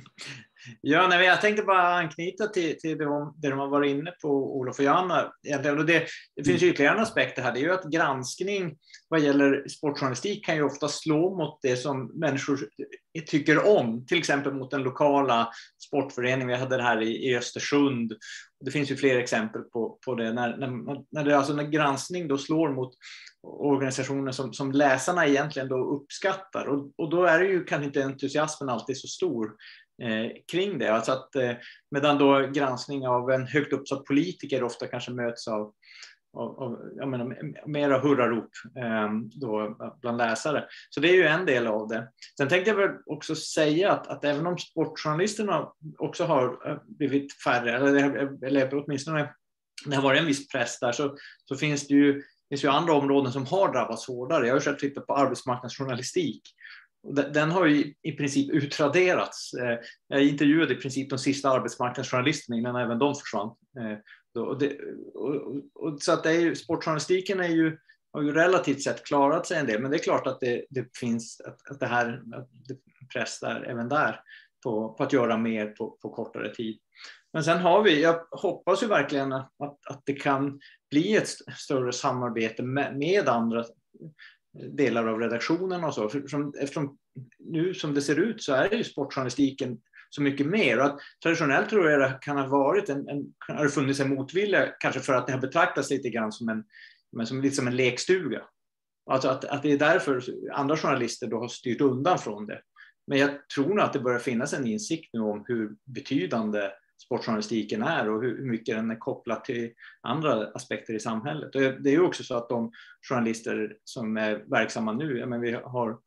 [0.81, 3.05] Ja, nej, jag tänkte bara anknyta till, till det,
[3.37, 5.33] det de har varit inne på, Olof och Johanna.
[5.42, 8.76] Det, det finns ju ytterligare en aspekt här, det är ju att granskning
[9.09, 12.59] vad gäller sportjournalistik kan ju ofta slå mot det som människor
[13.26, 15.48] tycker om, till exempel mot den lokala
[15.87, 16.48] sportföreningen.
[16.48, 18.12] Vi hade det här i, i Östersund.
[18.64, 20.68] Det finns ju fler exempel på, på det, när, när,
[21.11, 22.94] när, det, alltså när granskning då slår mot
[23.42, 26.66] organisationer som, som läsarna egentligen då uppskattar.
[26.66, 29.50] Och, och då är det ju kanske inte entusiasmen alltid så stor
[30.02, 30.88] Eh, kring det.
[30.88, 31.52] Alltså att, eh,
[31.90, 35.72] medan då granskning av en högt uppsatt politiker ofta kanske möts av,
[36.37, 40.64] av, av jag menar, mera hurrarop ehm, eh, då bland läsare.
[40.90, 42.09] Så det är ju en del av det.
[42.38, 47.32] Sen tänkte jag väl också säga att, att även om sportjournalisterna också har eh, blivit
[47.32, 49.35] färre, eller, eller åtminstone
[49.87, 52.68] det har varit en viss press där, så, så finns det ju det finns ju
[52.68, 54.46] andra områden som har drabbats hårdare.
[54.46, 56.42] Jag har själv tittat på arbetsmarknadsjournalistik.
[57.14, 59.54] Den har ju i princip utraderats.
[59.54, 63.48] Eh, jag intervjuade i princip de sista arbetsmarknadsjournalisterna innan även de försvann.
[63.80, 63.98] Eh,
[66.00, 67.78] så att det är ju, sportjournalistiken är ju,
[68.12, 70.96] har ju relativt sett klarat sig en del, men det är klart att det, det
[70.98, 72.78] finns att, att det här att det
[73.12, 74.20] press där, även där
[74.62, 76.78] på, på att göra mer på, på kortare tid.
[77.32, 79.52] Men sen har vi, jag hoppas ju verkligen att,
[79.86, 83.64] att det kan bli ett större samarbete med, med andra
[84.72, 86.08] delar av redaktionen och så.
[86.08, 86.98] För som, eftersom
[87.38, 89.78] nu som det ser ut så är ju sportjournalistiken
[90.10, 90.78] så mycket mer.
[90.78, 94.14] Och att traditionellt tror jag det kan ha varit en, en, har det funnits en
[94.14, 96.64] motvilja kanske för att det har betraktats lite grann som en,
[97.26, 98.42] som, lite som en lekstuga.
[99.10, 102.60] Alltså att, att det är därför andra journalister då har styrt undan från det.
[103.06, 107.82] Men jag tror nog att det börjar finnas en insikt nu om hur betydande sportjournalistiken
[107.82, 111.54] är och hur mycket den är kopplad till andra aspekter i samhället.
[111.54, 112.72] Och det är ju också så att de
[113.09, 115.98] journalister som är verksamma nu, ja, men vi har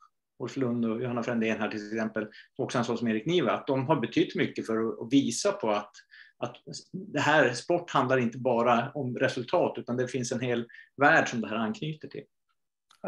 [0.44, 2.24] Ulf Lund och Johanna Frändén här till exempel,
[2.58, 5.52] och också en sån som Erik Niva, att de har betytt mycket för att visa
[5.52, 5.92] på att
[6.40, 6.56] att
[6.92, 11.42] det här, sport handlar inte bara om resultat utan det finns en hel värld som
[11.42, 12.24] det här anknyter till.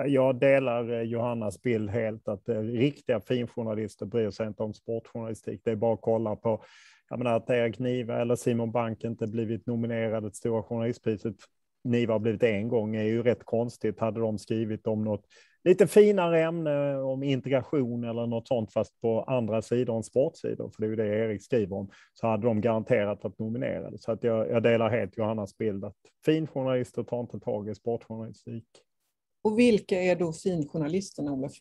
[0.06, 5.62] Jag delar eh, Johannas bild helt att eh, riktiga finjournalister bryr sig inte om sportjournalistik.
[5.64, 6.64] Det är bara att kolla på
[7.12, 11.36] jag menar, att Erik Niva eller Simon Bank inte blivit nominerade till Stora journalistpriset.
[11.84, 14.00] Niva har blivit en gång är ju rätt konstigt.
[14.00, 15.26] Hade de skrivit om något
[15.64, 20.82] lite finare ämne om integration eller något sånt, fast på andra sidor än sportsidor, för
[20.82, 23.98] det är ju det Erik skriver om, så hade de garanterat varit nominerade.
[23.98, 28.66] Så att jag, jag delar helt Johannas bild att finjournalister tar inte tag i sportjournalistik.
[29.44, 31.54] Och vilka är då finjournalisterna, Olof?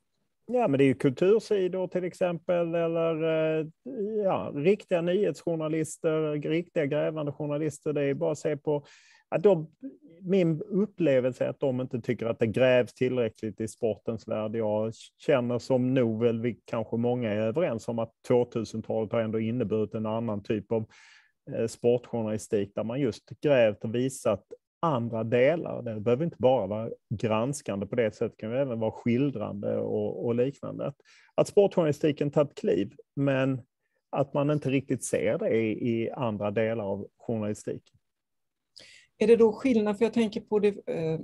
[0.52, 3.22] Ja, men det är ju kultursidor till exempel, eller
[3.60, 3.66] eh,
[4.24, 7.92] ja, riktiga nyhetsjournalister, riktiga grävande journalister.
[7.92, 8.84] Det är bara att se på
[9.28, 9.70] att de,
[10.20, 14.56] min upplevelse är att de inte tycker att det grävs tillräckligt i sportens värld.
[14.56, 19.40] Jag känner som nog väl vi kanske många är överens om att 2000-talet har ändå
[19.40, 20.86] inneburit en annan typ av
[21.52, 24.44] eh, sportjournalistik där man just grävt och visat
[24.80, 25.82] andra delar.
[25.82, 30.26] Det behöver inte bara vara granskande på det sättet, det kan även vara skildrande och,
[30.26, 30.92] och liknande.
[31.34, 33.62] Att, sportjournalistiken tagit kliv, men
[34.10, 37.96] att man inte riktigt ser det i, i andra delar av journalistiken.
[39.18, 41.20] Är det då skillnad, för jag tänker på det, eh,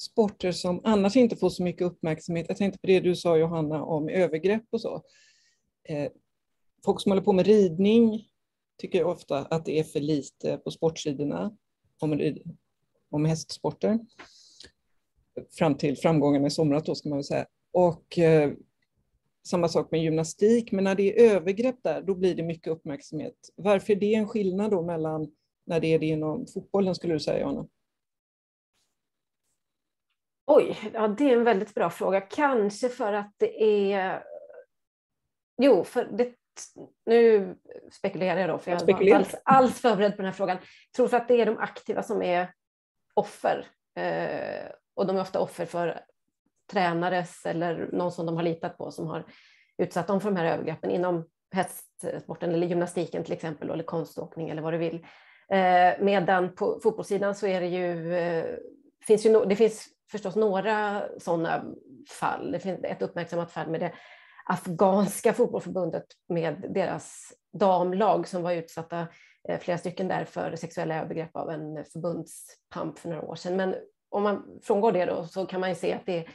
[0.00, 2.46] sporter som annars inte får så mycket uppmärksamhet.
[2.48, 5.02] Jag tänkte på det du sa Johanna om övergrepp och så.
[5.88, 6.12] Eh,
[6.84, 8.28] folk som håller på med ridning
[8.78, 11.56] tycker ofta att det är för lite på sportsidorna
[12.00, 12.12] om,
[13.10, 13.98] om hästsporter.
[15.58, 17.46] Fram till framgångarna i somras då ska man väl säga.
[17.72, 18.52] Och eh,
[19.46, 23.34] samma sak med gymnastik, men när det är övergrepp där, då blir det mycket uppmärksamhet.
[23.56, 25.30] Varför är det en skillnad då mellan
[25.66, 27.66] när det är det inom fotbollen skulle du säga, Johanna?
[30.46, 32.20] Oj, ja, det är en väldigt bra fråga.
[32.20, 34.24] Kanske för att det är...
[35.62, 36.34] Jo, för det...
[37.06, 37.56] nu
[37.92, 40.56] spekulerar jag då, för jag var inte alls, alls förberedd på den här frågan.
[40.56, 42.52] Jag tror för att det är de aktiva som är
[43.14, 43.66] offer.
[43.96, 46.00] Eh, och de är ofta offer för
[46.72, 49.24] tränares eller någon som de har litat på som har
[49.78, 54.62] utsatt dem för de här övergreppen inom hästsporten eller gymnastiken till exempel, eller konståkning eller
[54.62, 55.06] vad du vill.
[55.50, 58.56] Eh, medan på fotbollssidan så är det ju, eh,
[59.06, 61.64] finns ju no, det finns förstås några sådana
[62.20, 62.52] fall.
[62.52, 63.92] Det finns ett uppmärksammat fall med det
[64.44, 69.06] afghanska fotbollförbundet med deras damlag som var utsatta, eh,
[69.48, 73.56] Eh, flera stycken där, för sexuella övergrepp av en förbundspamp för några år sedan.
[73.56, 73.74] Men
[74.08, 76.26] om man frångår det då så kan man ju se att det,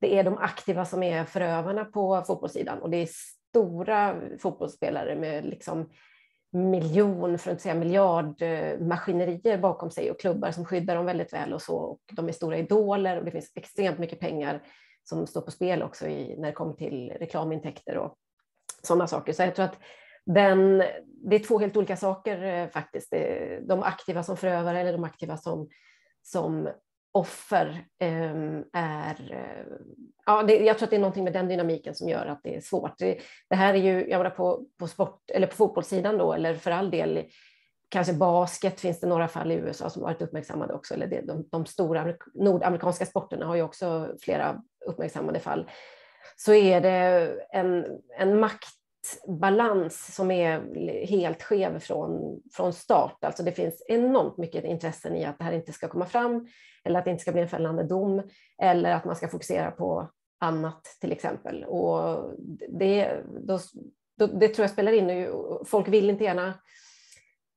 [0.00, 3.08] det är de aktiva som är förövarna på fotbollssidan och det är
[3.48, 5.90] stora fotbollsspelare med liksom
[6.52, 11.32] miljon, för att inte säga miljardmaskinerier eh, bakom sig och klubbar som skyddar dem väldigt
[11.32, 11.76] väl och så.
[11.76, 14.62] Och de är stora idoler och det finns extremt mycket pengar
[15.04, 18.16] som står på spel också i, när det kommer till reklamintäkter och
[18.82, 19.32] sådana saker.
[19.32, 19.78] Så jag tror att
[20.26, 23.14] den, det är två helt olika saker eh, faktiskt.
[23.62, 25.68] De aktiva som förövare eller de aktiva som,
[26.22, 26.68] som
[27.12, 29.32] offer ehm, är...
[29.32, 29.76] Eh,
[30.26, 32.56] ja, det, jag tror att det är någonting med den dynamiken som gör att det
[32.56, 32.98] är svårt.
[32.98, 36.54] Det, det här är ju, jag menar på, på, sport, eller på fotbollssidan då, eller
[36.54, 37.24] för all del
[37.88, 41.48] kanske basket finns det några fall i USA som varit uppmärksammade också, eller det, de,
[41.50, 45.70] de stora nordamerikanska sporterna har ju också flera uppmärksammade fall.
[46.36, 47.86] Så är det en,
[48.18, 48.40] en
[49.26, 50.62] balans som är
[51.06, 53.24] helt skev från, från start.
[53.24, 56.46] Alltså det finns enormt mycket intressen i att det här inte ska komma fram
[56.84, 58.22] eller att det inte ska bli en fällande dom
[58.62, 60.10] eller att man ska fokusera på
[60.40, 61.64] annat till exempel.
[61.64, 62.30] Och
[62.68, 63.58] det, då,
[64.18, 65.28] då, det tror jag spelar in.
[65.66, 66.54] Folk vill inte gärna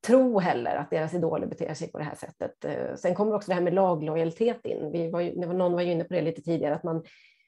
[0.08, 2.66] tro heller att deras idoler beter sig på det här sättet.
[2.66, 4.92] Eh, sen kommer också det här med laglojalitet in.
[4.92, 7.04] Vi var ju, någon var ju inne på det lite tidigare, att man,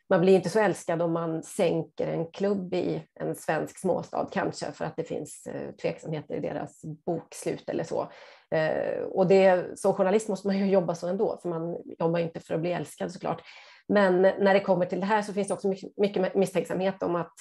[0.09, 4.71] man blir inte så älskad om man sänker en klubb i en svensk småstad, kanske
[4.71, 8.11] för att det finns eh, tveksamheter i deras bokslut eller så.
[8.51, 12.39] Eh, och det, som journalist måste man ju jobba så ändå, för man jobbar inte
[12.39, 13.41] för att bli älskad såklart.
[13.87, 17.33] Men när det kommer till det här så finns det också mycket, misstänksamhet om att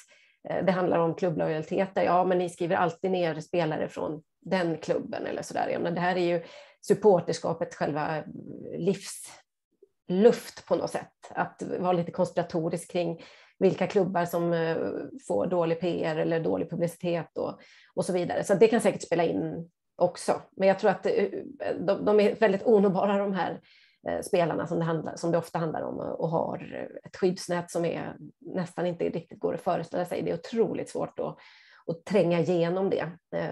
[0.49, 2.03] eh, det handlar om klubblojaliteter.
[2.03, 5.79] Ja, men ni skriver alltid ner spelare från den klubben eller så där.
[5.79, 6.43] Men det här är ju
[6.87, 8.25] supporterskapet själva
[8.79, 9.23] livs
[10.09, 11.13] luft på något sätt.
[11.31, 13.21] Att vara lite konspiratorisk kring
[13.59, 14.77] vilka klubbar som eh,
[15.29, 17.61] får dålig PR eller dålig publicitet och,
[17.95, 18.45] och så vidare.
[18.45, 20.43] Så det kan säkert spela in också.
[20.57, 21.25] Men jag tror att eh,
[21.81, 23.61] de, de är väldigt onåbara de här
[24.09, 27.85] eh, spelarna som det, handlar, som det ofta handlar om och har ett skyddsnät som
[27.85, 30.23] är nästan inte riktigt går att föreställa sig.
[30.23, 31.39] Det är otroligt svårt att,
[31.87, 33.11] att tränga igenom det.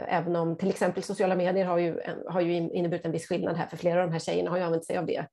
[0.09, 3.67] Även om till exempel sociala medier har ju, har ju inneburit en viss skillnad här,
[3.67, 5.27] för flera av de här tjejerna har ju använt sig av det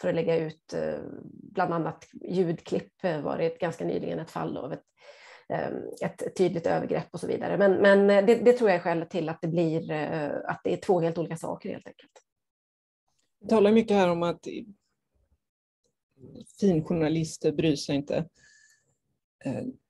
[0.00, 0.98] för att lägga ut eh,
[1.32, 4.84] bland annat ljudklipp eh, var det ganska nyligen ett fall av ett,
[5.48, 7.58] ehm, ett tydligt övergrepp och så vidare.
[7.58, 9.92] Men, men eh, det, det, tror jag är skälet till att det blir
[10.46, 12.12] att det är två helt olika saker helt enkelt.
[13.40, 14.46] Vi talar mycket här om att
[16.60, 18.28] finjournalister bryr sig inte.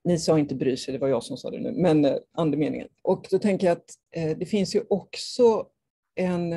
[0.05, 2.89] Ni sa inte bry sig, det var jag som sa det nu, men andemeningen.
[3.03, 3.95] Och då tänker jag att
[4.39, 5.67] det finns ju också
[6.15, 6.53] en...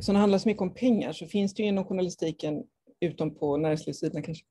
[0.00, 2.62] Som det handlar så mycket om pengar så finns det ju inom journalistiken,
[3.00, 4.44] utom på näringslivssidan kanske,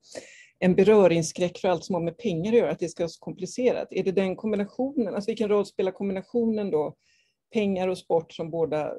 [0.60, 3.20] en beröringsskräck för allt som har med pengar att göra, att det ska vara så
[3.20, 3.88] komplicerat.
[3.92, 6.96] Är det den kombinationen, alltså vilken roll spelar kombinationen då,
[7.54, 8.94] pengar och sport som båda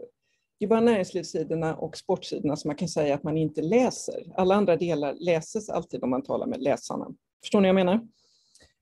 [0.58, 4.32] det är bara näringslivssidorna och sportsidorna som man kan säga att man inte läser.
[4.34, 7.08] Alla andra delar läses alltid om man talar med läsarna.
[7.42, 8.00] Förstår ni vad jag menar?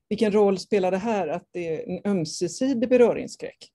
[0.09, 3.72] Vilken roll spelar det här att det är en ömsesidig beröringsskräck?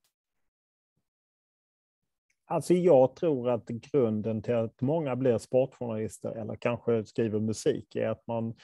[2.50, 8.08] Alltså jag tror att grunden till att många blir sportjournalister eller kanske skriver musik är
[8.08, 8.54] att man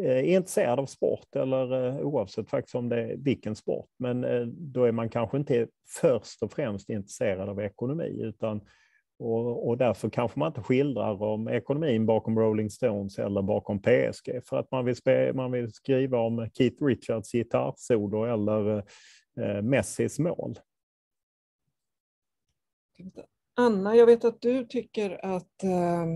[0.00, 3.88] eh, är intresserad av sport eller eh, oavsett faktiskt om det är vilken sport.
[3.98, 5.66] Men eh, då är man kanske inte
[6.00, 8.60] först och främst intresserad av ekonomi utan
[9.18, 14.40] och, och, därför kanske man inte skildrar om ekonomin bakom Rolling Stones eller bakom PSG,
[14.44, 18.76] för att man vill, spe, man vill skriva om Keith Richards gitarrsolo eller
[19.40, 20.58] eh, Messis mål.
[23.56, 26.06] Anna, jag vet att du tycker att, eh,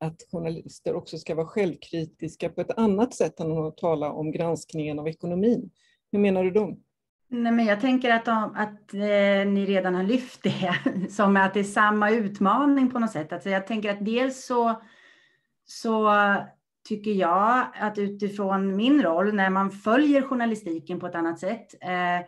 [0.00, 4.98] att journalister också ska vara självkritiska på ett annat sätt än att tala om granskningen
[4.98, 5.70] av ekonomin.
[6.12, 6.78] Hur menar du då?
[7.30, 10.74] Nej, men jag tänker att, de, att eh, ni redan har lyft det,
[11.10, 13.32] som att det är samma utmaning på något sätt.
[13.32, 14.82] Alltså jag tänker att dels så,
[15.64, 16.12] så
[16.88, 22.26] tycker jag att utifrån min roll, när man följer journalistiken på ett annat sätt eh,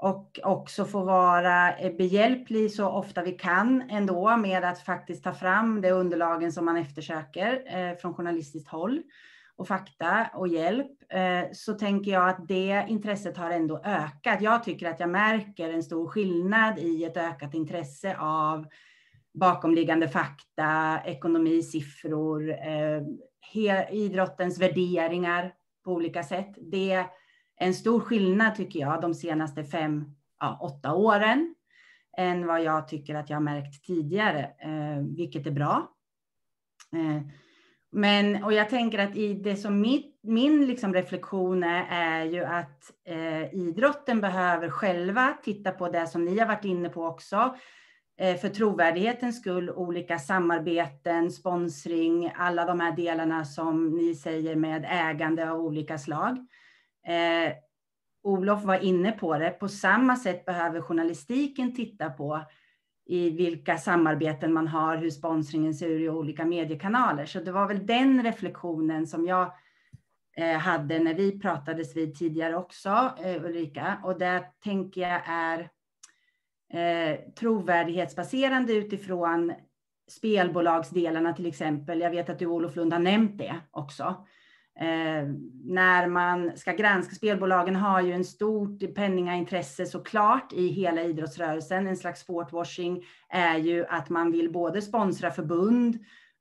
[0.00, 5.32] och också få vara eh, behjälplig så ofta vi kan ändå med att faktiskt ta
[5.32, 9.02] fram de underlagen som man eftersöker eh, från journalistiskt håll
[9.56, 14.40] och fakta och hjälp eh, så tänker jag att det intresset har ändå ökat.
[14.40, 18.66] Jag tycker att jag märker en stor skillnad i ett ökat intresse av
[19.34, 22.54] bakomliggande fakta, ekonomi, siffror,
[23.90, 25.52] idrottens värderingar
[25.84, 26.54] på olika sätt.
[26.56, 27.06] Det
[27.60, 30.04] en stor skillnad tycker jag de senaste fem,
[30.40, 31.54] ja, åtta åren
[32.18, 35.90] än vad jag tycker att jag har märkt tidigare, eh, vilket är bra.
[36.92, 37.22] Eh,
[37.92, 42.44] men, och jag tänker att i det som mitt, min liksom reflektion är, är ju
[42.44, 47.56] att eh, idrotten behöver själva titta på det som ni har varit inne på också.
[48.20, 54.86] Eh, för trovärdighetens skull, olika samarbeten, sponsring, alla de här delarna som ni säger med
[54.88, 56.46] ägande av olika slag.
[57.06, 57.52] Eh,
[58.22, 59.50] Olof var inne på det.
[59.50, 62.42] På samma sätt behöver journalistiken titta på
[63.06, 67.26] i vilka samarbeten man har, hur sponsringen ser ut i olika mediekanaler.
[67.26, 69.52] Så det var väl den reflektionen som jag
[70.36, 74.00] eh, hade när vi pratades vid tidigare också, eh, Ulrika.
[74.04, 75.70] Och det tänker jag är
[76.72, 79.52] eh, trovärdighetsbaserande utifrån
[80.10, 82.00] spelbolagsdelarna till exempel.
[82.00, 84.26] Jag vet att du Olof Lund har nämnt det också.
[84.80, 85.28] Eh,
[85.64, 91.86] när man ska granska spelbolagen har ju en stort penningaintresse såklart i hela idrottsrörelsen.
[91.86, 95.98] En slags sportwashing är ju att man vill både sponsra förbund,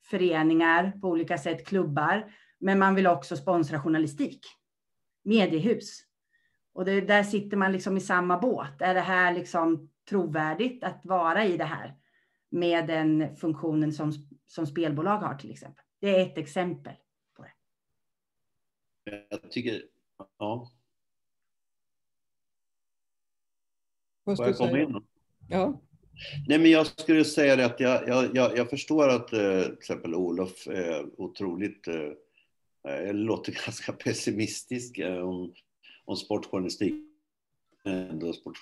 [0.09, 4.41] föreningar på olika sätt, klubbar, men man vill också sponsra journalistik,
[5.23, 6.03] mediehus.
[6.73, 8.81] Och det, där sitter man liksom i samma båt.
[8.81, 11.95] Är det här liksom trovärdigt att vara i det här
[12.51, 14.13] med den funktionen som,
[14.47, 15.83] som spelbolag har till exempel?
[16.01, 16.93] Det är ett exempel.
[19.30, 19.84] Jag tycker,
[20.38, 20.72] ja.
[24.24, 25.02] Vad ska jag komma in?
[25.50, 25.82] Ja.
[26.48, 29.74] Nej, men jag skulle säga det att jag, jag, jag, jag förstår att eh, till
[29.74, 35.54] exempel Olof är otroligt, eh, eh låter ganska pessimistisk eh, om,
[36.06, 36.93] om sportjournalistik
[37.86, 38.58] ändå sport,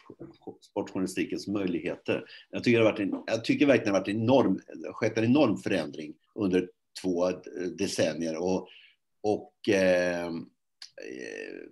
[0.62, 2.26] sportjournalistikens möjligheter.
[2.50, 4.60] Jag tycker, det varit en, jag tycker verkligen det har varit enorm,
[4.94, 6.70] skett en enorm förändring under
[7.02, 7.32] två
[7.78, 8.38] decennier.
[8.38, 8.68] Och
[9.28, 11.68] och ehm, eh,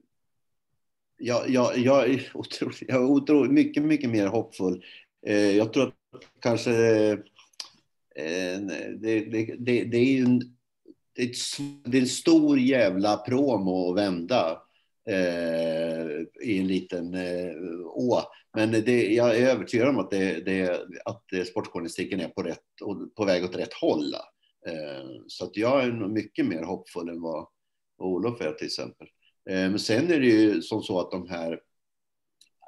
[1.18, 4.84] jag, jag, jag, är otroligt, jag är otroligt, mycket, mycket mer hoppfull.
[5.28, 5.94] Eh, jag tror att
[6.42, 6.72] kanske
[8.16, 8.60] eh,
[9.00, 10.40] det, det, det, det, är en,
[11.16, 14.62] det, är det är en stor jävla promo att vända
[15.10, 16.08] eh,
[16.42, 18.22] i en liten eh, å.
[18.54, 22.60] Men det, jag är övertygad om att, det, det, att sportjournalistiken är på, rätt,
[23.16, 24.16] på väg åt rätt håll.
[24.68, 27.48] Eh, så att jag är nog mycket mer hoppfull än vad
[27.98, 29.08] Olof är till exempel.
[29.50, 31.60] Eh, men sen är det ju som så att de här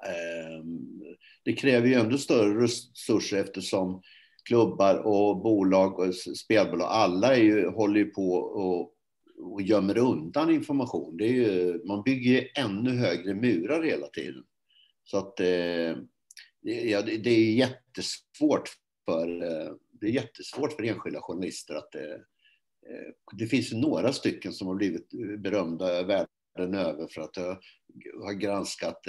[0.07, 0.97] ehm,
[1.43, 4.01] det kräver ju ändå större resurser eftersom
[4.47, 8.93] klubbar och bolag och spelbolag, alla är ju, håller ju på och,
[9.37, 11.17] och gömmer undan information.
[11.17, 14.43] Det är ju, man bygger ju ännu högre murar hela tiden.
[15.03, 15.95] Så att eh,
[16.61, 18.69] ja, det är jättesvårt
[19.05, 19.27] för,
[20.01, 24.75] det är jättesvårt för enskilda journalister att det, eh, det finns några stycken som har
[24.75, 27.37] blivit berömda världen över för att
[28.23, 29.01] ha granskat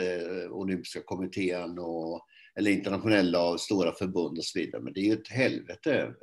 [0.51, 4.83] olympiska kommittén och eller internationella och stora förbund och så vidare.
[4.83, 6.15] Men det är ju ett helvete.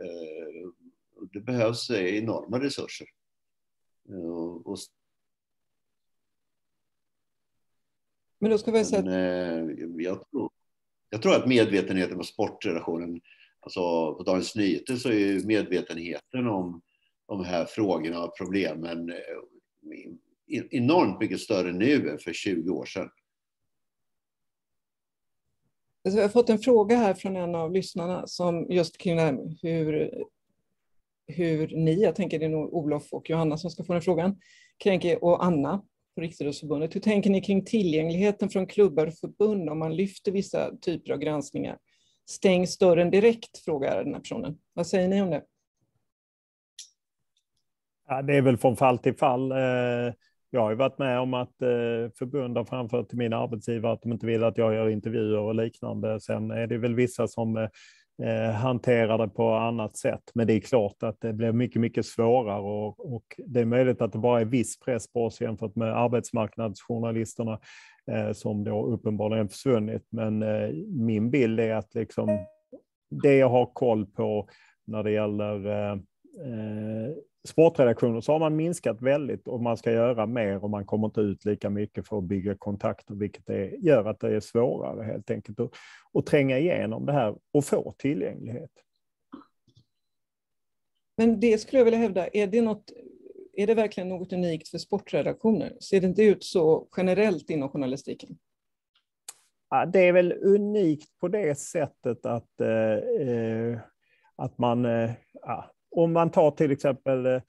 [1.34, 3.08] Det behövs enorma resurser.
[4.64, 4.78] Och
[8.40, 9.04] Men då ska vi säga...
[9.04, 10.52] Men, jag, tror,
[11.10, 13.22] jag tror att medvetenheten på sportrelationen,
[13.66, 16.82] alltså på Dagens Nyheter så är medvetenheten om
[17.28, 23.10] de här frågorna och problemen eh, enormt mycket större nu än för 20 år sedan.
[26.06, 29.20] Alltså, jag har fått en fråga här från en av lyssnarna som just kring
[29.62, 30.12] hur,
[31.28, 34.40] hur ni, jag tänker det är nog Olof och Johanna som ska få den frågan,
[34.78, 35.86] kränker, och Anna
[36.16, 36.96] på Riksidrottsförbundet.
[36.96, 41.20] Hur tänker ni kring tillgängligheten från klubbar och förbund om man lyfter vissa typer av
[41.20, 41.78] granskningar?
[42.26, 44.58] Stängs dörren direkt, frågar den här personen.
[44.74, 45.44] Vad säger ni om det?
[48.08, 49.52] Ja, det är väl från fall till fall.
[49.52, 50.14] Eh,
[50.50, 54.02] jag har ju varit med om att eh, förbund har framfört till min arbetsgivare att
[54.02, 56.20] de inte vill att jag gör intervjuer och liknande.
[56.20, 57.70] Sen är det väl vissa som eh,
[58.24, 60.24] eh, hanterar det på annat sätt.
[60.34, 64.02] Men det är klart att det blir mycket, mycket svårare och, och det är möjligt
[64.02, 67.60] att det bara är viss press på oss jämfört med arbetsmarknadsjournalisterna
[68.12, 70.08] eh, som då uppenbarligen försvunnit.
[70.10, 72.46] Men eh, min bild är att liksom
[73.10, 74.48] det jag har koll på
[74.88, 75.98] när det gäller eh,
[76.36, 77.16] eh,
[77.48, 81.22] sportredaktioner så har man minskat väldigt och man ska göra mer och man kommer inte
[81.22, 85.32] ut lika mycket för att bygga kontakter, vilket är, gör att det är svårare helt
[85.32, 85.72] enkelt att,
[86.14, 88.72] att tränga igenom det här och få tillgänglighet.
[91.18, 92.92] Men det skulle jag vilja hävda, är det, något,
[93.54, 95.78] är det verkligen något unikt för sportredaktioner?
[95.80, 98.38] Ser det inte ut så generellt inom journalistiken?
[99.70, 103.80] Ja, det är väl unikt på det sättet att, eh, eh
[104.36, 107.42] att man, eh, ja, om man tar till exempel, eh,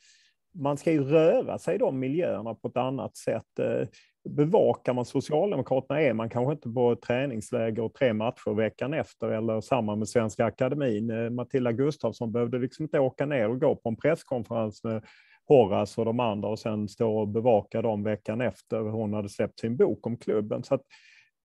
[0.55, 3.59] man ska ju röra sig i de miljöerna på ett annat sätt.
[3.59, 3.89] Eh,
[4.29, 9.61] bevakar man Socialdemokraterna är man kanske inte på träningsläger och tre matcher veckan efter eller
[9.61, 11.11] samma med Svenska Akademin.
[11.11, 15.05] Eh, Matilda Gustafsson behövde liksom inte åka ner och gå på en presskonferens med
[15.49, 19.61] Horace och de andra och sen stå och bevaka dem veckan efter hon hade släppt
[19.61, 20.63] sin bok om klubben.
[20.63, 20.83] Så att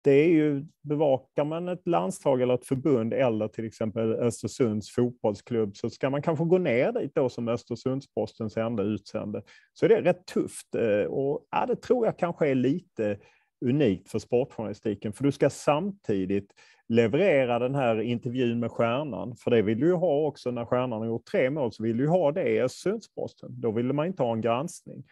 [0.03, 5.77] det är ju, bevakar man ett landslag eller ett förbund eller till exempel Östersunds fotbollsklubb
[5.77, 9.43] så ska man kanske gå ner dit då som Östersundspostens enda utsände.
[9.73, 13.19] Så det är rätt tufft eh, och ja, det tror jag kanske är lite
[13.65, 16.53] unikt för sportjournalistiken för du ska samtidigt
[16.89, 21.01] leverera den här intervjun med stjärnan, för det vill du ju ha också när stjärnan
[21.01, 23.61] har gjort tre mål, så vill du ju ha det i Östersundsposten.
[23.61, 25.05] Då vill man inte ha en granskning.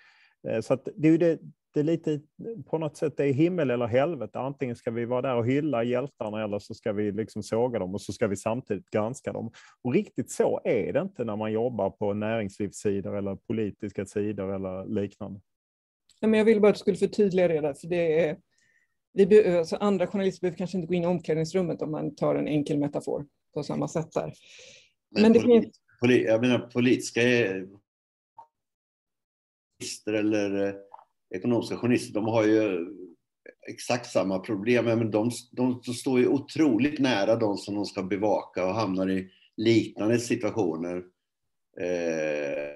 [0.49, 1.39] Eh, så det är ju det,
[1.79, 2.21] det är lite
[2.67, 4.39] på något sätt det är himmel eller helvete.
[4.39, 7.95] Antingen ska vi vara där och hylla hjältarna eller så ska vi liksom såga dem
[7.95, 9.53] och så ska vi samtidigt granska dem.
[9.83, 14.87] Och riktigt så är det inte när man jobbar på näringslivssidor eller politiska sidor eller
[14.87, 15.41] liknande.
[16.21, 18.37] Ja, men jag vill bara att du skulle förtydliga det där, för det är
[19.13, 22.49] vi alltså andra journalister behöver kanske inte gå in i omklädningsrummet om man tar en
[22.49, 24.33] enkel metafor på samma sätt där.
[25.11, 25.81] Men, men det polit, finns...
[26.01, 27.21] Polit, jag menar politiska
[30.07, 30.88] eller
[31.35, 32.87] ekonomiska journalister, de har ju
[33.69, 34.85] exakt samma problem.
[34.85, 39.11] Men de, de, de står ju otroligt nära de som de ska bevaka och hamnar
[39.11, 40.97] i liknande situationer.
[41.81, 42.69] Eh,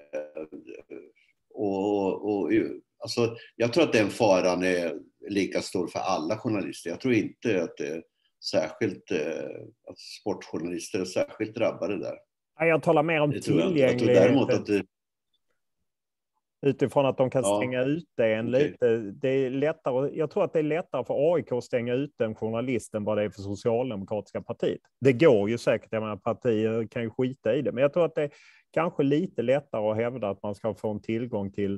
[1.54, 2.50] och, och,
[2.98, 4.98] alltså, jag tror att den faran är
[5.28, 6.90] lika stor för alla journalister.
[6.90, 8.02] Jag tror inte att det är
[8.50, 9.50] särskilt, eh,
[9.90, 12.16] att sportjournalister är särskilt drabbade där.
[12.58, 13.90] Jag talar mer om tillgänglighet.
[13.90, 14.84] Jag tror däremot att det,
[16.66, 17.56] Utifrån att de kan ja.
[17.56, 18.64] stänga ute en okay.
[18.64, 18.96] lite.
[18.96, 22.34] Det är lättare, jag tror att det är lättare för AIK att stänga ut en
[22.34, 24.80] journalist än vad det är för Socialdemokratiska partiet.
[25.00, 28.04] Det går ju säkert, jag menar, partier kan ju skita i det, men jag tror
[28.04, 28.30] att det är
[28.72, 31.74] kanske lite lättare att hävda att man ska få en tillgång till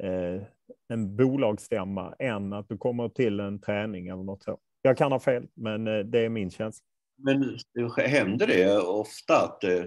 [0.00, 0.42] eh,
[0.88, 4.58] en bolagsstämma än att du kommer till en träning eller något så.
[4.82, 6.84] Jag kan ha fel, men eh, det är min känsla.
[7.24, 7.58] Men
[7.96, 9.84] händer det ofta att eh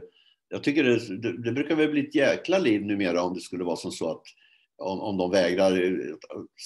[0.49, 3.63] jag tycker det, det, det, brukar väl bli ett jäkla liv numera om det skulle
[3.63, 4.23] vara som så att
[4.77, 5.99] om, om de vägrar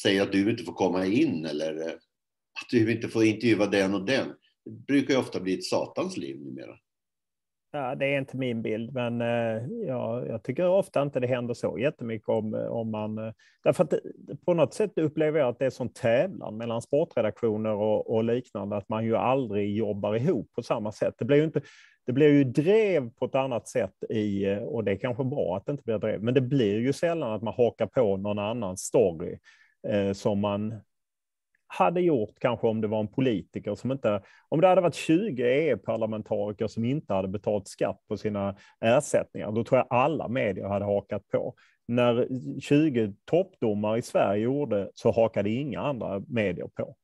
[0.04, 1.94] säga att du inte får komma in eller eh,
[2.62, 4.28] att du inte får intervjua den och den.
[4.66, 6.76] Det brukar ju ofta bli ett satans liv numera.
[7.72, 11.54] Ja, det är inte min bild, men eh, ja, jag tycker ofta inte det händer
[11.54, 13.34] så jättemycket om, eh, om man...
[13.64, 13.94] Därför att
[14.46, 18.78] på något sätt upplever jag att det är sån tävlan mellan sportredaktioner och, och, liknande,
[18.78, 21.14] att man ju aldrig jobbar ihop på samma sätt.
[21.18, 21.62] Det blir ju, inte,
[22.10, 25.58] det blir ju drev på ett annat sätt i, eh, och det är kanske bra
[25.58, 28.40] att det inte blir drev, men det blir ju sällan att man hakar på någon
[28.40, 29.38] annan story
[29.88, 30.82] eh, som man
[31.68, 35.44] hade gjort kanske om det var en politiker som inte, om det hade varit 20
[35.44, 40.86] EU-parlamentariker som inte hade betalt skatt på sina ersättningar, då tror jag alla medier hade
[40.86, 41.56] hakat på.
[41.88, 42.28] När
[42.60, 46.96] 20 toppdomare i Sverige gjorde så hakade inga andra medier på.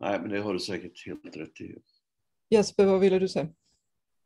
[0.00, 1.76] Nej, men det har du säkert helt rätt i.
[2.50, 3.48] Jesper, vad ville du säga?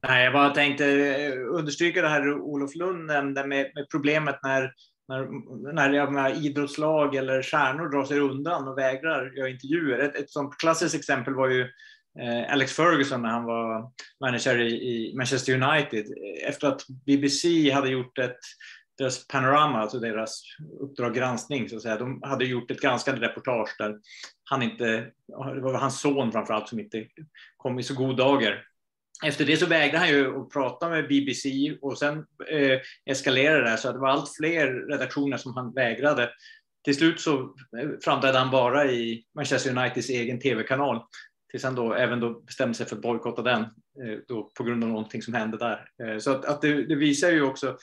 [0.03, 4.73] Nej, jag bara tänkte eh, understryka det här Olof Lund nämnde med, med problemet när
[5.09, 9.99] när, när menar, idrottslag eller stjärnor drar sig undan och vägrar göra intervjuer.
[9.99, 11.61] Ett, ett sånt klassiskt exempel var ju
[12.21, 16.07] eh, Alex Ferguson när han var manager i, i, Manchester United.
[16.49, 18.39] Efter att BBC hade gjort ett
[18.99, 20.43] deras panorama, alltså deras
[20.81, 21.97] uppdrag granskning, så att säga.
[21.97, 23.99] De hade gjort ett granskande reportage där
[24.45, 24.87] han inte,
[25.27, 27.07] det var hans son framför allt som inte
[27.57, 28.65] kom i så god dagar
[29.25, 32.19] efter det så vägrade han ju att prata med BBC och sen
[32.51, 36.31] eh, eskalerade det så att det var allt fler redaktioner som han vägrade.
[36.85, 37.41] Till slut så
[37.79, 41.03] eh, framträdde han bara i Manchester Uniteds egen tv-kanal
[41.51, 44.85] tills han då även då bestämde sig för att bojkotta den eh, då på grund
[44.85, 45.89] av någonting som hände där.
[46.03, 47.77] Eh, så att, att det, det, visar ju också,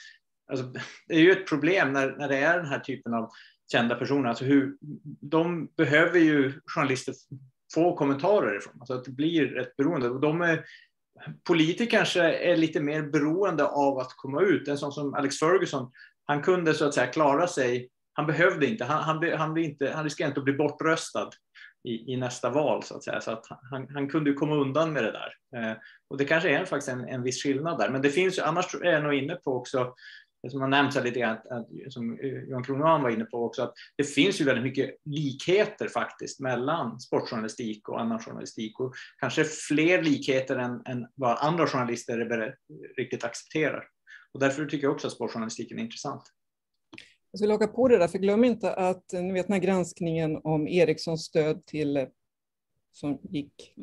[0.50, 0.72] alltså,
[1.08, 3.30] det är ju ett problem när, när det är den här typen av
[3.72, 4.76] kända personer, alltså hur,
[5.20, 7.14] de behöver ju journalister
[7.74, 10.08] få kommentarer ifrån, alltså att det blir ett beroende.
[10.08, 10.64] Och de är,
[11.46, 14.68] politiker kanske är lite mer beroende av att komma ut.
[14.68, 15.90] En sån som Alex Ferguson,
[16.26, 17.88] han kunde så att säga klara sig.
[18.12, 21.30] Han behövde inte, han, han, han, inte, han riskerade inte att bli bortröstad
[21.88, 23.20] i, i, nästa val så att säga.
[23.20, 25.32] Så att han, han kunde komma undan med det där.
[25.56, 25.76] Eh,
[26.10, 27.90] och det kanske är faktiskt en, en viss skillnad där.
[27.90, 29.94] Men det finns ju, annars är jag nog inne på också
[30.50, 31.38] som har nämnts här lite grann,
[31.88, 32.18] som
[32.48, 37.00] Johan Kronman var inne på också, att det finns ju väldigt mycket likheter faktiskt mellan
[37.00, 42.54] sportjournalistik och annan journalistik och kanske fler likheter än, än vad andra journalister är
[42.96, 43.84] riktigt accepterar.
[44.32, 46.22] Och därför tycker jag också att sportjournalistiken är intressant.
[47.30, 50.40] Jag ska haka på det där, för glöm inte att ni vet den här granskningen
[50.44, 52.06] om Ericssons stöd till eh,
[52.92, 53.74] som gick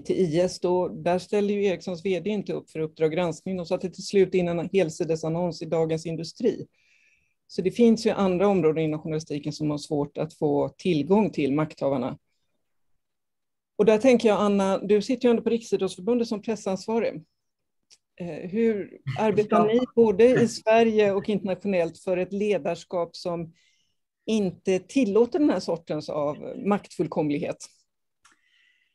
[0.00, 3.56] till IS, då, där ställde ju Ericssons vd inte upp för Uppdrag granskning.
[3.56, 6.66] De satte till slut in en helsidesannons i Dagens Industri.
[7.46, 11.54] Så det finns ju andra områden inom journalistiken som har svårt att få tillgång till
[11.54, 12.18] makthavarna.
[13.76, 17.24] Och där tänker jag, Anna, du sitter ju ändå på Riksidrottsförbundet som pressansvarig.
[18.20, 23.52] Eh, hur arbetar ni både i Sverige och internationellt för ett ledarskap som
[24.26, 27.56] inte tillåter den här sortens av maktfullkomlighet?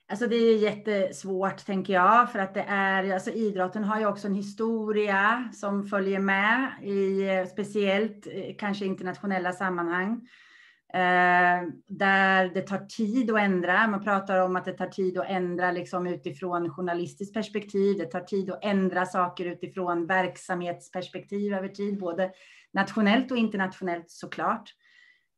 [0.09, 4.27] Alltså det är jättesvårt tänker jag, för att det är, alltså idrotten har ju också
[4.27, 10.27] en historia som följer med i speciellt eh, kanske internationella sammanhang.
[10.93, 13.87] Eh, där det tar tid att ändra.
[13.87, 17.97] Man pratar om att det tar tid att ändra liksom utifrån journalistiskt perspektiv.
[17.97, 22.31] Det tar tid att ändra saker utifrån verksamhetsperspektiv över tid, både
[22.73, 24.73] nationellt och internationellt såklart.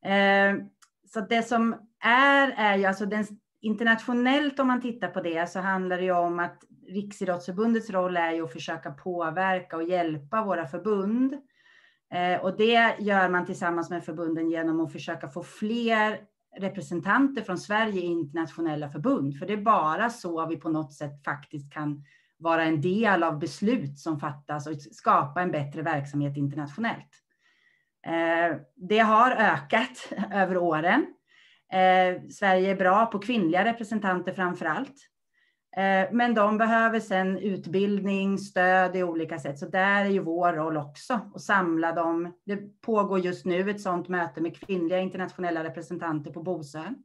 [0.04, 0.64] Eh,
[1.06, 3.24] så det som är, är ju alltså den
[3.60, 8.32] internationellt om man tittar på det så handlar det ju om att Riksidrottsförbundets roll är
[8.32, 11.34] ju att försöka påverka och hjälpa våra förbund.
[12.12, 16.20] Eh, och det gör man tillsammans med förbunden genom att försöka få fler
[16.56, 19.38] representanter från Sverige i internationella förbund.
[19.38, 22.04] För det är bara så vi på något sätt faktiskt kan
[22.38, 27.10] vara en del av beslut som fattas och skapa en bättre verksamhet internationellt.
[28.06, 31.06] Eh, det har ökat över åren.
[31.72, 35.10] Eh, Sverige är bra på kvinnliga representanter framför allt.
[35.76, 39.58] Eh, men de behöver sedan utbildning, stöd i olika sätt.
[39.58, 42.32] Så där är ju vår roll också att samla dem.
[42.46, 46.96] Det pågår just nu ett sådant möte med kvinnliga internationella representanter på Bosön.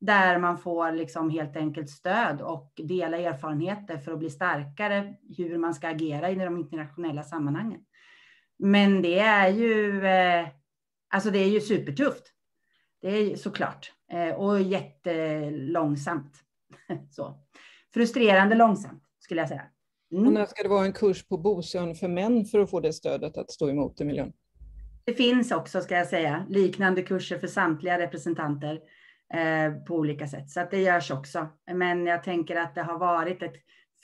[0.00, 5.58] Där man får liksom helt enkelt stöd och dela erfarenheter för att bli starkare hur
[5.58, 7.80] man ska agera i de internationella sammanhangen.
[8.58, 10.48] Men det är ju, eh,
[11.14, 12.32] alltså det är ju supertufft.
[13.00, 13.92] Det är såklart.
[14.12, 16.32] Eh, och jättelångsamt.
[17.10, 17.38] Så.
[17.94, 19.62] Frustrerande långsamt skulle jag säga.
[20.12, 20.26] Mm.
[20.26, 22.92] Och när ska det vara en kurs på Bosön för män för att få det
[22.92, 24.32] stödet att stå emot i miljön?
[25.04, 28.80] Det finns också, ska jag säga, liknande kurser för samtliga representanter
[29.34, 30.50] eh, på olika sätt.
[30.50, 31.48] Så att det görs också.
[31.72, 33.54] Men jag tänker att det har varit ett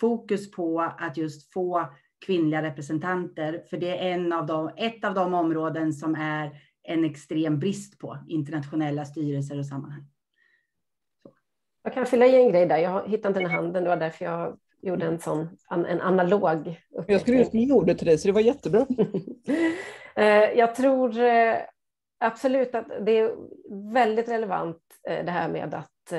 [0.01, 1.87] fokus på att just få
[2.27, 6.51] kvinnliga representanter, för det är en av de, ett av de områden som är
[6.89, 10.05] en extrem brist på internationella styrelser och sammanhang.
[11.23, 11.31] Så.
[11.83, 12.79] Jag kan fylla i en grej där.
[12.79, 16.79] Jag hittade inte den handen, det var därför jag gjorde en sån en analog uppräkning.
[17.07, 18.87] Jag skulle just ge ordet till dig, så det var jättebra.
[20.15, 21.57] Eh, jag tror eh,
[22.19, 23.35] absolut att det är
[23.93, 26.13] väldigt relevant eh, det här med att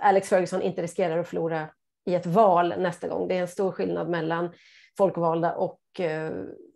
[0.00, 1.68] Alex Ferguson inte riskerar att förlora
[2.06, 3.28] i ett val nästa gång.
[3.28, 4.50] Det är en stor skillnad mellan
[4.98, 5.80] folkvalda och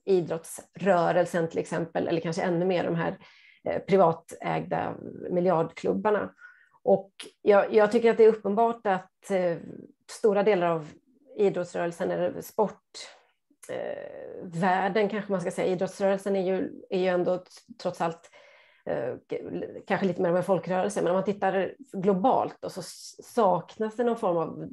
[0.04, 3.18] idrottsrörelsen till exempel, eller kanske ännu mer de här
[3.64, 4.94] eh, privatägda
[5.30, 6.34] miljardklubbarna.
[6.82, 7.10] Och
[7.42, 9.56] jag, jag, tycker att det är uppenbart att eh,
[10.10, 10.88] stora delar av
[11.36, 17.44] idrottsrörelsen eller sportvärlden eh, kanske man ska säga, idrottsrörelsen är ju, är ju ändå
[17.82, 18.30] trots allt
[18.86, 19.14] eh,
[19.86, 22.82] kanske lite mer av en folkrörelse, men om man tittar globalt då, så
[23.22, 24.68] saknas det någon form av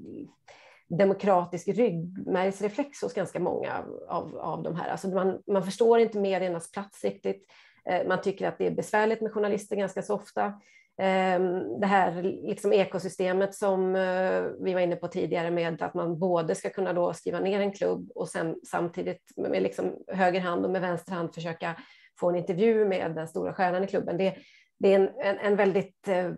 [0.97, 4.89] demokratisk ryggmärgsreflex hos ganska många av, av de här.
[4.89, 7.45] Alltså man, man förstår inte mediernas plats riktigt.
[7.89, 10.53] Eh, man tycker att det är besvärligt med journalister ganska så ofta.
[11.01, 16.19] Ehm, det här liksom ekosystemet som eh, vi var inne på tidigare med att man
[16.19, 20.65] både ska kunna då skriva ner en klubb och sen samtidigt med liksom höger hand
[20.65, 21.75] och med vänster hand försöka
[22.19, 24.17] få en intervju med den stora stjärnan i klubben.
[24.17, 24.35] Det,
[24.79, 26.31] det är en, en, en väldigt eh,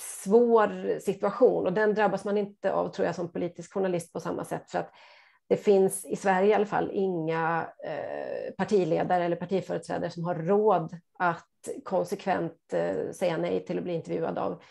[0.00, 4.44] svår situation och den drabbas man inte av tror jag som politisk journalist på samma
[4.44, 4.92] sätt för att
[5.48, 10.96] det finns i Sverige i alla fall inga eh, partiledare eller partiföreträdare som har råd
[11.18, 14.62] att konsekvent eh, säga nej till att bli intervjuad av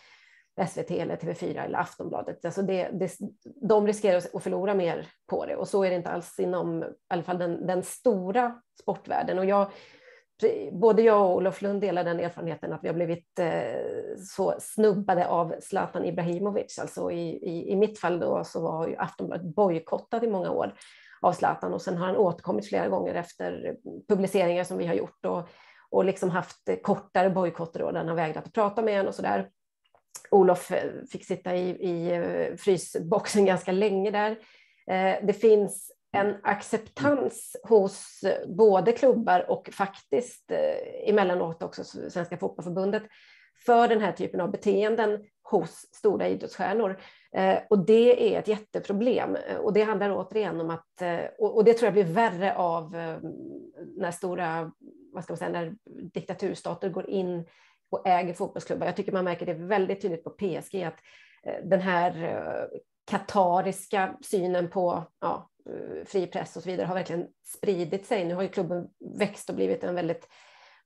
[0.68, 2.44] SVT eller TV4 eller Aftonbladet.
[2.44, 6.10] Alltså det, det, de riskerar att förlora mer på det och så är det inte
[6.10, 9.38] alls inom i alla fall den, den stora sportvärlden.
[9.38, 9.70] Och jag,
[10.72, 15.26] både jag och Olof Lund delar den erfarenheten att vi har blivit eh, så snubbade
[15.28, 16.78] av Zlatan Ibrahimovic.
[16.78, 20.74] Alltså i, i, i mitt fall då så var ju Aftonbladet bojkottat i många år
[21.20, 23.76] av Zlatan och sen har han återkommit flera gånger efter
[24.08, 25.48] publiceringar som vi har gjort och,
[25.90, 29.22] och liksom haft kortare bojkotter där han har vägrat att prata med en och så
[29.22, 29.50] där.
[30.30, 34.30] Olof eh, fick sitta i, i eh, frysboxen ganska länge där.
[34.86, 43.02] Eh, det finns en acceptans hos både klubbar och faktiskt eh, emellanåt också Svenska Fotbollförbundet
[43.64, 47.00] för den här typen av beteenden hos stora idrottsstjärnor.
[47.32, 49.36] Eh, och det är ett jätteproblem.
[49.60, 52.92] Och det handlar återigen om att, eh, och det tror jag blir värre av
[53.96, 54.72] när stora,
[55.12, 55.74] vad ska man säga, när
[56.12, 57.46] diktaturstater går in
[57.90, 58.86] och äger fotbollsklubbar.
[58.86, 60.98] Jag tycker man märker det väldigt tydligt på PSG att
[61.64, 62.68] den här
[63.10, 68.24] katariska synen på ja, Eh, Eh, fri press och så vidare har verkligen spridit sig.
[68.24, 68.88] Nu har ju klubben
[69.18, 70.28] växt och blivit en väldigt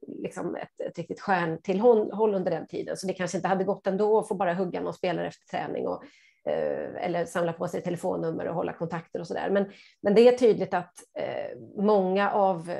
[0.07, 4.19] liksom ett, ett riktigt stjärntillhåll under den tiden, så det kanske inte hade gått ändå
[4.19, 6.05] att få bara hugga någon spelare efter träning och,
[6.49, 9.51] eh, eller samla på sig telefonnummer och hålla kontakter och så där.
[9.51, 9.71] Men,
[10.03, 12.71] men det är tydligt att eh, många av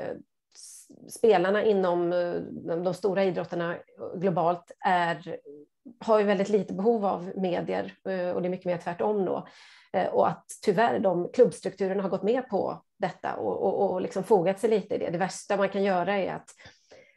[1.09, 2.09] spelarna inom
[2.83, 3.75] de, stora idrotterna
[4.15, 5.37] globalt är,
[5.99, 9.47] har ju väldigt lite behov av medier och det är mycket mer tvärtom då.
[9.95, 14.23] Eh, och att tyvärr de klubbstrukturerna har gått med på detta och, och, och liksom
[14.23, 15.09] fogat sig lite i det.
[15.09, 16.49] Det värsta man kan göra är att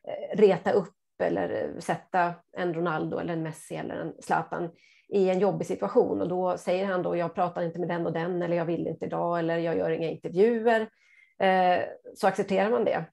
[0.09, 4.70] eh, reta upp eller eh, sätta en Ronaldo eller en Messi eller en Zlatan
[5.09, 8.12] i en jobbig situation och då säger han då jag pratar inte med den och
[8.12, 10.81] den eller jag vill inte idag eller jag gör inga intervjuer.
[11.39, 11.81] Eh,
[12.14, 13.05] så accepterar man det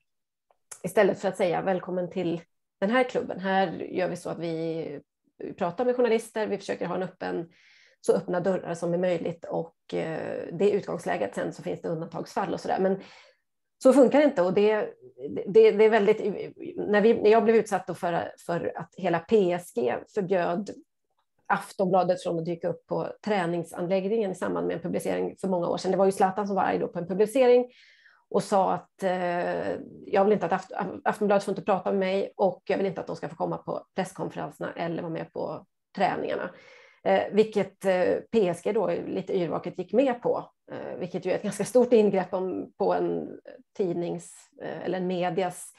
[0.82, 2.40] istället för att säga välkommen till
[2.80, 3.40] den här klubben.
[3.40, 5.00] Här gör vi så att vi
[5.58, 7.48] pratar med journalister, vi försöker ha en öppen
[8.06, 11.34] så öppna dörrar som är möjligt och eh, det är utgångsläget.
[11.34, 12.78] Sen så finns det undantagsfall och så där.
[12.78, 13.00] Men
[13.82, 14.88] så funkar det inte och det,
[15.46, 16.18] det, det är väldigt,
[16.76, 20.70] när, vi, när jag blev utsatt för, för att hela PSG förbjöd
[21.46, 25.76] Aftonbladet från att dyka upp på träningsanläggningen i samband med en publicering för många år
[25.78, 25.90] sedan.
[25.90, 27.66] Det var ju Zlatan som var arg då på en publicering
[28.30, 29.70] och sa att eh,
[30.06, 30.72] jag vill inte att
[31.04, 33.56] Aftonbladet får inte prata med mig och jag vill inte att de ska få komma
[33.56, 36.50] på presskonferenserna eller vara med på träningarna.
[37.04, 41.42] Eh, vilket eh, PSG då lite yrvaket gick med på, eh, vilket ju är ett
[41.42, 43.28] ganska stort ingrepp om, på en
[43.76, 44.32] tidnings
[44.62, 45.72] eh, eller en medias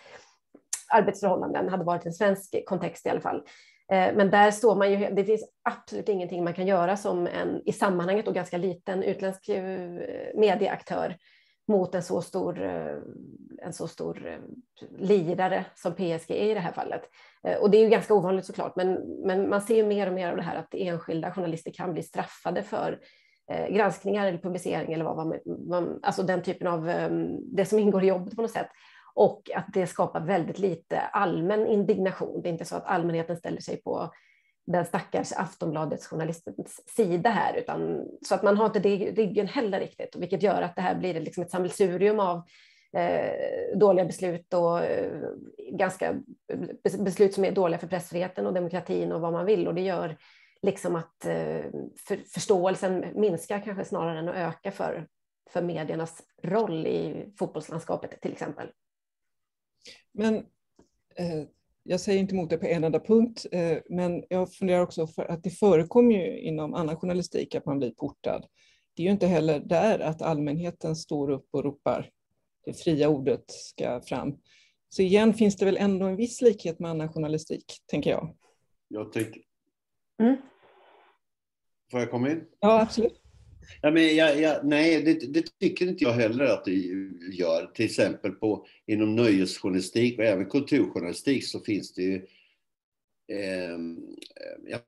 [0.94, 3.44] arbetsförhållanden, hade varit en svensk kontext i alla fall.
[3.92, 7.62] Eh, men där står man ju, det finns absolut ingenting man kan göra som en
[7.66, 9.90] i sammanhanget och ganska liten utländsk eh,
[10.36, 11.16] medieaktör
[11.68, 12.98] mot en så stor, eh,
[13.62, 14.40] en så stor eh,
[14.98, 17.02] lirare som PSG är i det här fallet.
[17.44, 18.94] Eh, och det är ju ganska ovanligt såklart, men,
[19.26, 22.04] men man ser ju mer och mer av det här att enskilda journalister kan bli
[22.04, 23.00] straffade för
[23.70, 25.34] granskningar eller publicering eller vad man,
[25.70, 26.86] man, alltså den typen av,
[27.42, 28.70] det som ingår i jobbet på något sätt.
[29.16, 32.42] Och att det skapar väldigt lite allmän indignation.
[32.42, 34.12] Det är inte så att allmänheten ställer sig på
[34.68, 39.48] den stackars Aftonbladets journalistens sida här, utan så att man har inte det i ryggen
[39.48, 42.42] heller riktigt, vilket gör att det här blir liksom ett sammelsurium av
[42.94, 45.30] eh, dåliga beslut och eh,
[45.72, 46.16] ganska
[47.00, 50.18] beslut som är dåliga för pressfriheten och demokratin och vad man vill och det gör
[50.62, 51.66] liksom att eh,
[52.08, 55.08] för, förståelsen minskar kanske snarare än att öka för,
[55.50, 58.72] för mediernas roll i fotbollslandskapet till exempel.
[60.12, 60.36] Men
[61.16, 61.44] eh,
[61.90, 65.26] jag säger inte emot det på en enda punkt, eh, men jag funderar också för
[65.26, 68.46] att det förekommer ju inom annan journalistik att man blir portad.
[68.96, 72.10] Det är ju inte heller där att allmänheten står upp och ropar
[72.66, 74.38] det fria ordet ska fram.
[74.90, 78.36] Så igen finns det väl ändå en viss likhet med annan journalistik, tänker jag.
[78.88, 79.42] Jag tycker...
[80.22, 80.38] Mm.
[81.92, 82.44] Får jag komma in?
[82.60, 83.22] Ja, absolut.
[83.82, 86.74] Ja, men jag, jag, nej, det, det, tycker inte jag heller att det
[87.32, 87.72] gör.
[87.74, 92.16] Till exempel på, inom nöjesjournalistik och även kulturjournalistik så finns det ju...
[93.32, 93.78] Eh,
[94.66, 94.80] ja,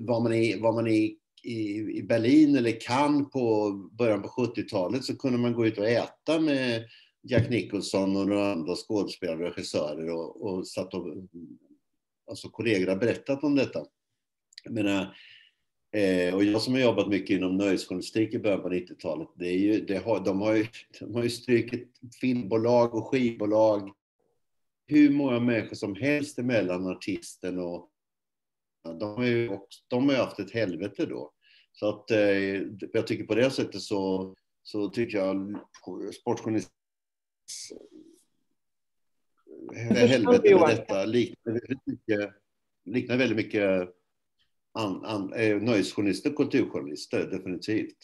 [0.00, 5.04] var man i, var man i, i, i Berlin eller Cannes på början på 70-talet
[5.04, 6.84] så kunde man gå ut och äta med
[7.22, 11.06] Jack Nicholson och några andra skådespelare och regissörer och, och satt och...
[12.30, 13.84] Alltså kollegor har berättat om detta.
[14.64, 15.16] Jag menar,
[15.92, 19.58] Eh, och jag som har jobbat mycket inom nöjesjournalistik i början på 90-talet, det är
[19.58, 20.66] ju, det har, de, har ju,
[21.00, 23.92] de har ju strykit filmbolag och skivbolag
[24.86, 27.90] hur många människor som helst emellan artisten och
[28.82, 31.32] de har ju, också, de har haft ett helvete då.
[31.72, 32.62] Så att eh,
[32.92, 35.60] jag tycker på det sättet så, så tycker jag
[36.20, 36.72] sportjournalistik
[39.74, 42.30] helvete med detta liknar väldigt mycket,
[42.84, 43.97] liknar väldigt mycket
[44.72, 47.96] an, an, eh, nöjesjournalister och kulturjournalister, definitivt.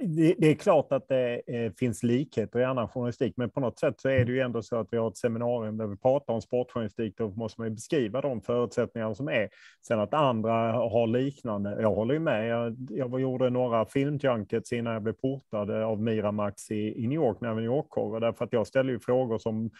[0.00, 4.00] Det, är klart att det eh, finns likheter i annan journalistik, men på något sätt
[4.00, 6.42] så är det ju ändå så att vi har ett seminarium där vi pratar om
[6.42, 9.48] sportjournalistik, då måste man ju beskriva de förutsättningar som är.
[9.86, 12.48] Sen att andra har liknande, jag håller ju med.
[12.48, 17.16] Jag, jag gjorde några filmjunkets innan jag blev portad eh, av Miramax i, i New
[17.16, 19.70] York, när jag var New York-korre, därför att jag ställde ju frågor som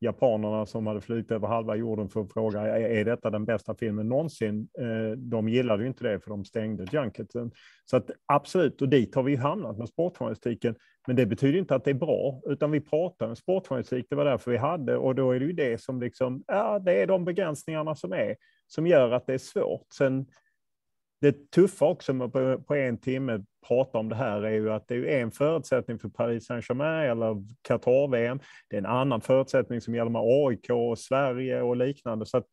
[0.00, 4.08] japanerna som hade flugit över halva jorden för att fråga är detta den bästa filmen
[4.08, 4.68] någonsin?
[4.78, 7.50] Eh, de gillade ju inte det för de stängde junketen.
[7.84, 10.74] Så att absolut, och dit har vi hamnat med sportjournalistiken.
[11.06, 14.06] Men det betyder inte att det är bra, utan vi pratar om sportjournalistik.
[14.10, 17.02] Det var därför vi hade och då är det ju det som liksom, ja, det
[17.02, 18.36] är de begränsningarna som är
[18.66, 19.86] som gör att det är svårt.
[19.92, 20.26] Sen
[21.20, 24.88] det tuffa också med på, på en timme prata om det här är ju att
[24.88, 28.40] det är en förutsättning för Paris Saint-Germain eller Qatar-VM.
[28.68, 32.26] Det är en annan förutsättning som gäller med AIK och Sverige och liknande.
[32.26, 32.46] Så att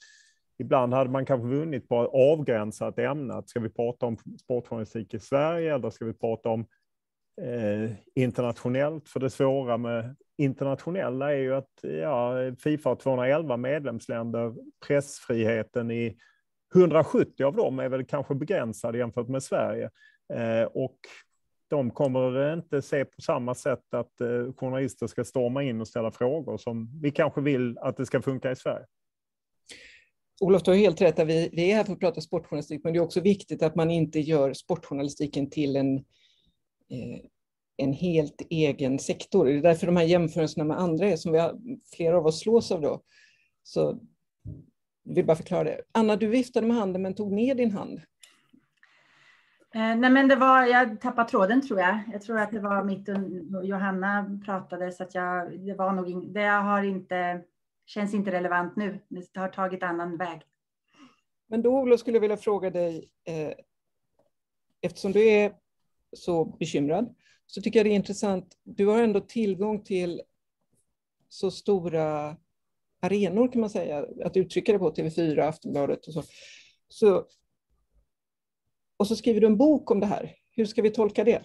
[0.58, 3.44] ibland hade man kanske vunnit på att avgränsa ett ämne.
[3.46, 6.66] Ska vi prata om sportjournalistik i Sverige eller ska vi prata om
[7.42, 9.10] eh, internationellt?
[9.10, 14.54] För det svåra med internationella är ju att ja, Fifa har 211 medlemsländer,
[14.88, 16.18] pressfriheten i
[16.76, 19.90] 170 av dem är väl kanske begränsade jämfört med Sverige.
[20.34, 20.98] Eh, och
[21.70, 26.12] de kommer inte se på samma sätt att eh, journalister ska storma in och ställa
[26.12, 28.86] frågor som vi kanske vill att det ska funka i Sverige.
[30.42, 31.20] Olof, du har helt rätt.
[31.20, 33.92] Vi, vi är här för att prata sportjournalistik, men det är också viktigt att man
[33.92, 37.20] inte gör sportjournalistiken till en, eh,
[37.78, 39.46] en helt egen sektor.
[39.46, 41.56] Det är därför de här jämförelserna med andra är som vi har,
[41.96, 42.82] flera av oss slås av.
[42.82, 43.04] Då.
[43.64, 44.00] Så
[45.06, 45.82] vill bara förklara det.
[45.92, 48.02] Anna, du viftade med handen men tog ner din hand.
[49.76, 52.00] Eh, nej men det var, jag tappade tråden tror jag.
[52.14, 56.34] Jag tror att det var mitt och Johanna pratade så att jag, det var nog,
[56.34, 57.42] det har inte,
[57.86, 59.00] känns inte relevant nu.
[59.10, 60.42] Det har tagit annan väg.
[61.48, 63.54] Men då Olof skulle jag vilja fråga dig, eh,
[64.82, 65.54] eftersom du är
[66.14, 68.58] så bekymrad, så tycker jag det är intressant.
[68.64, 70.22] Du har ändå tillgång till
[71.30, 72.38] så stora
[73.06, 76.24] arenor kan man säga, att uttrycka det på, TV4, Aftonbladet och så.
[76.88, 77.26] så.
[78.98, 80.32] Och så skriver du en bok om det här.
[80.52, 81.42] Hur ska vi tolka det?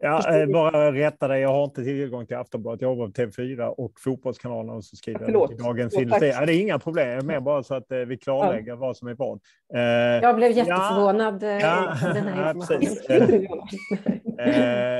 [0.00, 3.66] Ja, eh, bara rätta dig, jag har inte tillgång till Aftonbladet, jag jobbar på TV4
[3.66, 6.28] och Fotbollskanalen och så skriver jag i Dagens Industri.
[6.28, 8.76] Ja, det är inga problem, jag är med bara så att eh, vi klarlägger ja.
[8.76, 9.40] vad som är vad.
[9.74, 9.80] Eh,
[10.22, 13.46] jag blev jätteförvånad ja, ja, den här informationen.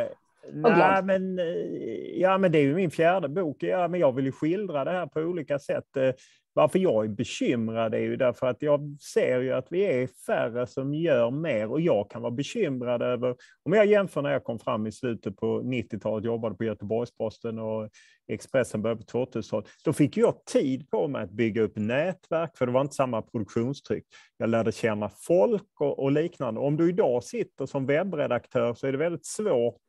[0.52, 3.62] Nej, men, eh, ja, men det är ju min fjärde bok.
[3.62, 5.96] Ja, men jag vill ju skildra det här på olika sätt.
[5.96, 6.12] Eh,
[6.58, 10.66] varför jag är bekymrad är ju därför att jag ser ju att vi är färre
[10.66, 14.58] som gör mer och jag kan vara bekymrad över, om jag jämför när jag kom
[14.58, 17.88] fram i slutet på 90-talet, jobbade på Göteborgs-Posten och
[18.28, 22.66] Expressen började på 2000-talet, då fick jag tid på mig att bygga upp nätverk, för
[22.66, 24.04] det var inte samma produktionstryck.
[24.36, 26.60] Jag lärde känna folk och, och liknande.
[26.60, 29.82] Om du idag sitter som webbredaktör så är det väldigt svårt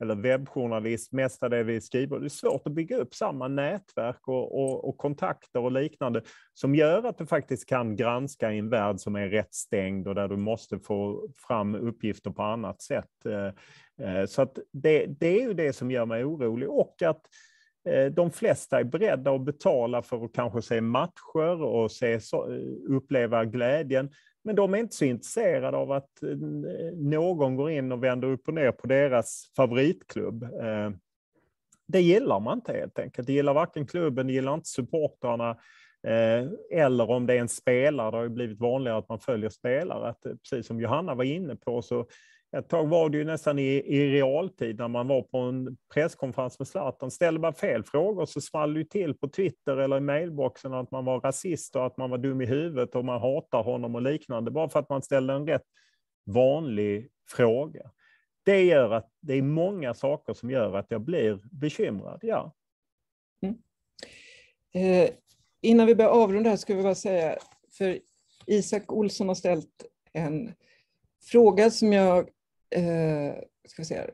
[0.00, 4.98] eller webbjournalist, mestadels skriver, det är svårt att bygga upp samma nätverk och, och, och,
[4.98, 6.22] kontakter och liknande
[6.54, 10.14] som gör att du faktiskt kan granska i en värld som är rätt stängd och
[10.14, 13.26] där du måste få fram uppgifter på annat sätt.
[13.26, 13.46] Eh,
[14.06, 17.20] eh, så att det, det är ju det som gör mig orolig och att
[17.88, 22.20] eh, de flesta är beredda att betala för att kanske se matcher och se,
[22.88, 24.10] uppleva glädjen.
[24.46, 26.36] Men de är inte så intresserade av att eh,
[26.94, 30.42] någon går in och vänder upp och ner på deras favoritklubb.
[30.42, 30.90] Eh,
[31.88, 33.26] det gillar man inte helt enkelt.
[33.26, 35.50] Det gillar varken klubben, det gillar inte supportrarna.
[36.06, 39.50] Eh, eller om det är en spelare, det har ju blivit vanligare att man följer
[39.50, 40.08] spelare.
[40.08, 42.06] Att, precis som Johanna var inne på så
[42.58, 46.58] ett tag var det ju nästan i, i realtid när man var på en presskonferens
[46.58, 47.10] med Zlatan.
[47.10, 51.04] Ställde man fel frågor så small det till på Twitter eller i mailboxen att man
[51.04, 54.50] var rasist och att man var dum i huvudet och man hatar honom och liknande.
[54.50, 55.64] Bara för att man ställde en rätt
[56.26, 57.90] vanlig fråga.
[58.44, 62.54] Det gör att det är många saker som gör att jag blir bekymrad, ja.
[63.42, 63.56] Mm.
[64.74, 65.10] Eh,
[65.60, 67.38] innan vi börjar avrunda här ska vi bara säga,
[67.78, 67.98] för
[68.46, 70.52] Isak Olsson har ställt en
[71.30, 72.28] fråga som jag
[72.70, 73.34] eh,
[73.68, 74.06] ska vi säga,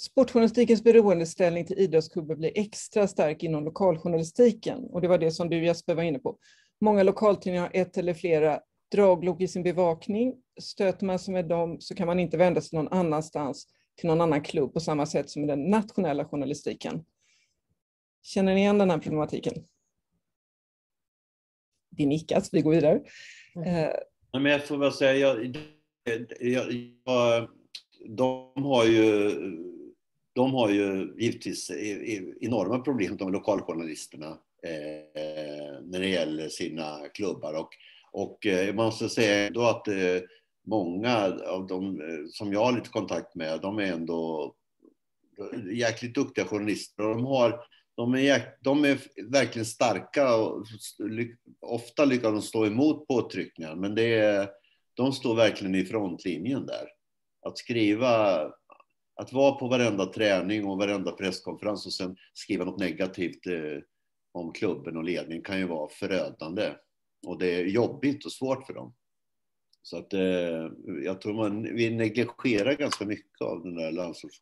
[0.00, 4.84] sportjournalistikens beroendeställning till idrottsklubbar blir extra stark inom lokaljournalistiken.
[4.84, 6.38] Och det var det som du Jesper var inne på.
[6.80, 8.60] Många lokaltidningar har ett eller flera
[8.92, 10.34] draglok i sin bevakning.
[10.60, 13.66] Stöter man sig med dem så kan man inte vända sig någon annanstans
[13.96, 17.04] till någon annan klubb på samma sätt som i den nationella journalistiken.
[18.22, 19.54] Känner ni igen den här problematiken?
[21.90, 23.02] Det nickas, vi går vidare.
[23.56, 23.68] Mm.
[23.68, 23.90] Eh,
[24.32, 25.56] men jag får väl säga, jag,
[26.40, 26.72] jag,
[27.04, 27.48] jag,
[28.06, 29.30] de har ju,
[30.32, 31.70] de har ju givetvis
[32.40, 37.54] enorma problem, de lokaljournalisterna, eh, när det gäller sina klubbar.
[37.54, 37.68] Och,
[38.12, 40.20] och eh, jag måste säga då att eh,
[40.66, 44.54] många av de eh, som jag har lite kontakt med, de är ändå
[45.72, 47.06] jäkligt duktiga journalister.
[47.06, 47.60] Och de, har,
[47.96, 48.98] de, är, de är
[49.30, 50.66] verkligen starka och
[51.60, 53.74] ofta lyckas de stå emot påtryckningar.
[53.74, 54.48] Men det är,
[54.94, 56.97] de står verkligen i frontlinjen där
[57.46, 58.40] att skriva,
[59.14, 63.82] att vara på varenda träning och varenda presskonferens och sen skriva något negativt eh,
[64.32, 66.72] om klubben och ledningen kan ju vara förödande.
[67.26, 68.94] Och det är jobbigt och svårt för dem.
[69.82, 70.70] Så att eh,
[71.04, 74.36] jag tror man, vi negligerar ganska mycket av den där landslags,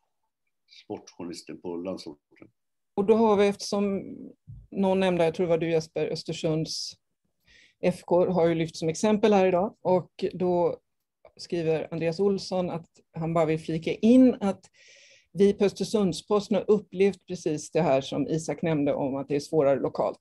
[0.84, 2.48] sportjournalisten på landsorten.
[2.94, 4.02] Och då har vi, eftersom
[4.70, 6.92] någon nämnde, jag tror det var du Jesper, Östersunds
[7.80, 10.80] FK har ju lyft som exempel här idag och då
[11.36, 14.60] skriver Andreas Olsson att han bara vill flika in att
[15.32, 19.40] vi på Östersundsposten har upplevt precis det här som Isak nämnde om att det är
[19.40, 20.20] svårare lokalt.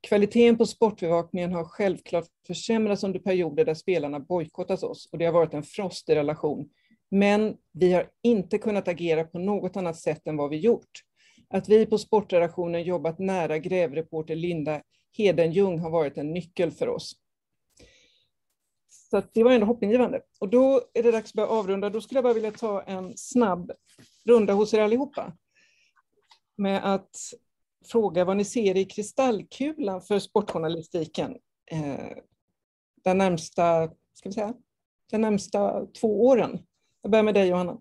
[0.00, 5.32] Kvaliteten på sportbevakningen har självklart försämrats under perioder där spelarna bojkottat oss och det har
[5.32, 6.68] varit en frostig relation.
[7.10, 10.90] Men vi har inte kunnat agera på något annat sätt än vad vi gjort.
[11.48, 14.82] Att vi på sportredaktionen jobbat nära grävreporter Linda
[15.16, 17.12] Hedenjung har varit en nyckel för oss.
[19.10, 20.20] Så det var ändå hoppingivande.
[20.40, 21.90] Och då är det dags att börja avrunda.
[21.90, 23.72] Då skulle jag bara vilja ta en snabb
[24.24, 25.32] runda hos er allihopa.
[26.56, 27.16] Med att
[27.86, 31.36] fråga vad ni ser i kristallkulan för sportjournalistiken
[31.70, 32.16] eh,
[33.04, 34.54] den närmsta, ska vi säga,
[35.10, 36.58] de närmsta två åren.
[37.02, 37.78] Jag börjar med dig Johanna.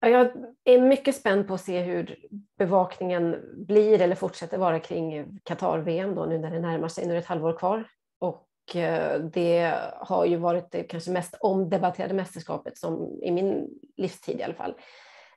[0.00, 0.32] Jag
[0.64, 2.16] är mycket spänd på att se hur
[2.58, 3.36] bevakningen
[3.66, 7.04] blir eller fortsätter vara kring Qatar-VM nu när det närmar sig.
[7.04, 7.88] Nu är det ett halvår kvar
[8.20, 14.40] och eh, det har ju varit det kanske mest omdebatterade mästerskapet som i min livstid
[14.40, 14.74] i alla fall.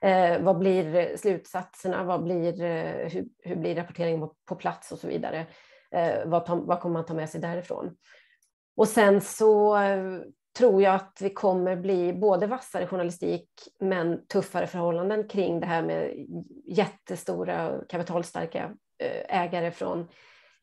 [0.01, 2.03] Eh, vad blir slutsatserna?
[2.03, 5.45] Vad blir, eh, hur, hur blir rapporteringen på, plats och så vidare?
[5.91, 7.95] Eh, vad, ta, vad kommer man ta med sig därifrån?
[8.75, 10.19] Och sen så eh,
[10.57, 15.81] tror jag att vi kommer bli både vassare journalistik men tuffare förhållanden kring det här
[15.81, 16.27] med
[16.65, 18.71] jättestora kapitalstarka
[19.29, 20.07] ägare från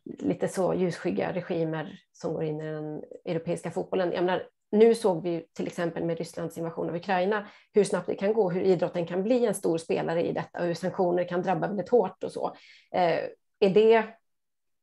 [0.04, 4.12] lite så ljusskygga regimer som går in i den europeiska fotbollen.
[4.12, 4.42] Jag menar,
[4.72, 8.50] nu såg vi till exempel med Rysslands invasion av Ukraina hur snabbt det kan gå,
[8.50, 11.88] hur idrotten kan bli en stor spelare i detta och hur sanktioner kan drabba väldigt
[11.88, 12.54] hårt och så.
[12.92, 13.20] Eh,
[13.60, 14.04] är det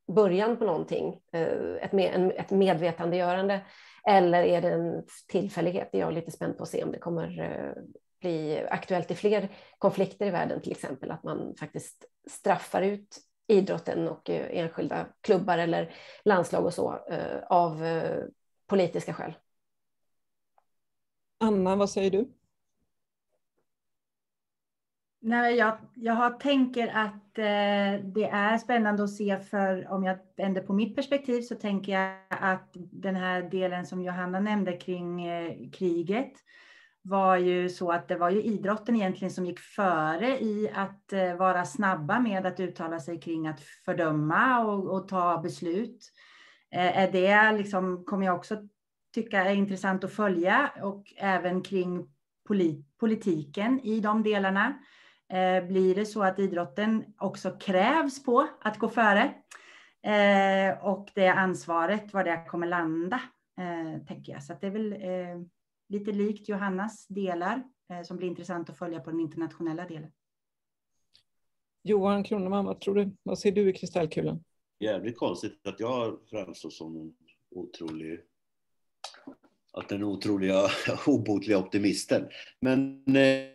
[0.07, 3.61] början på någonting, eh, ett, med, en, ett medvetandegörande,
[4.07, 5.89] eller är det en tillfällighet?
[5.91, 7.84] Jag är lite spänd på att se om det kommer eh,
[8.20, 14.07] bli aktuellt i fler konflikter i världen, till exempel att man faktiskt straffar ut idrotten
[14.07, 15.93] och eh, enskilda klubbar eller
[16.25, 18.23] landslag och så eh, av eh,
[18.67, 19.33] politiska skäl.
[21.39, 22.31] Anna, vad säger du?
[25.19, 30.61] Nej, jag, jag tänker att eh, det är spännande att se för om jag vänder
[30.61, 35.69] på mitt perspektiv så tänker jag att den här delen som Johanna nämnde kring eh,
[35.71, 36.33] kriget
[37.07, 41.35] var ju så att det var ju idrotten egentligen som gick före i att eh,
[41.35, 46.11] vara snabba med att uttala sig kring att fördöma och, och ta beslut.
[46.71, 48.57] Eh, är det liksom, kommer jag också
[49.13, 52.07] tycka är intressant att följa och även kring
[52.47, 54.73] polit, politiken i de delarna.
[55.29, 59.33] Eh, blir det så att idrotten också krävs på att gå före?
[60.81, 63.21] Och det ansvaret, var det kommer landa,
[64.07, 64.43] tänker jag.
[64.43, 64.93] Så det är väl
[65.89, 70.11] lite likt Johannas delar eh, som blir intressant att följa på den internationella delen.
[71.83, 73.15] Johan Kroneman, vad tror du?
[73.23, 74.43] Vad ser du i kristallkulan?
[74.79, 77.13] Jävligt konstigt att jag framstår som en
[77.51, 78.19] otrolig
[79.77, 80.67] att den otroliga
[81.07, 82.27] obotliga optimisten.
[82.59, 83.03] Men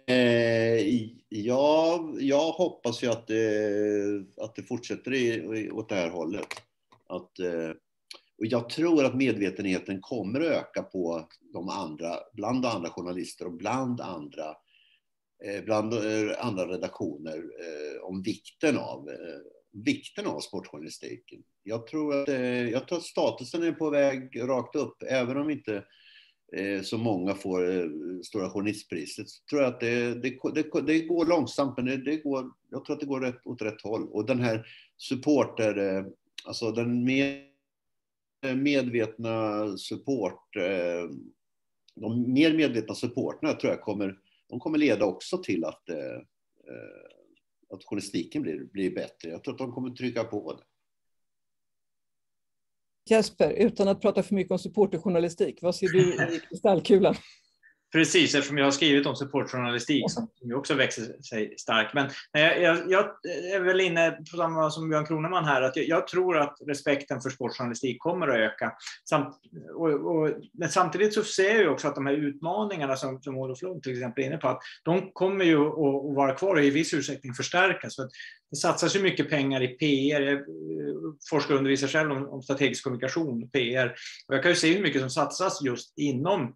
[0.07, 0.81] eh,
[1.29, 6.47] jag, jag hoppas ju att det, att det fortsätter i, åt det här hållet.
[7.07, 7.71] Att, eh,
[8.43, 13.53] och jag tror att medvetenheten kommer att öka på de andra, bland andra journalister och
[13.53, 14.47] bland andra,
[15.45, 19.11] eh, bland eh, andra redaktioner eh, om vikten av,
[19.73, 21.43] vikten av sportjournalistiken.
[21.63, 22.29] Jag tror, att,
[22.71, 25.85] jag tror att statusen är på väg rakt upp, även om inte
[26.83, 27.89] så många får
[28.23, 32.51] Stora Journalistpriset, så tror jag att det, det, det, det går långsamt, men det, går,
[32.71, 34.09] jag tror att det går rätt, åt rätt håll.
[34.09, 34.67] Och den här
[34.97, 36.05] supporter,
[36.47, 37.52] alltså den mer
[38.45, 41.11] Eh, medvetna support, eh,
[41.95, 44.19] de mer medvetna supporterna tror jag kommer,
[44.49, 46.21] de kommer leda också till att, eh,
[47.71, 49.31] att journalistiken blir, blir bättre.
[49.31, 50.65] Jag tror att de kommer trycka på det.
[53.15, 57.15] Jesper, utan att prata för mycket om supporterjournalistik, vad ser du i kristallkulan?
[57.93, 61.95] Precis, eftersom jag har skrivit om supportjournalistik som ju också växer sig stark.
[61.95, 63.05] Men jag, jag, jag,
[63.55, 67.21] är väl inne på samma som Björn Kroneman här, att jag, jag, tror att respekten
[67.21, 68.73] för sportjournalistik kommer att öka.
[69.09, 69.37] Samt,
[69.75, 73.63] och, och, men samtidigt så ser jag också att de här utmaningarna som, som Olof
[73.63, 76.65] Lund till exempel är inne på, att de kommer ju att, att vara kvar och
[76.65, 77.97] i viss utsträckning förstärkas.
[77.97, 78.09] För
[78.51, 80.21] det satsas ju mycket pengar i PR.
[80.21, 80.43] Jag eh,
[81.31, 83.95] forskar och undervisar själv om, om strategisk kommunikation, PR.
[84.29, 86.55] Och jag kan ju se hur mycket som satsas just inom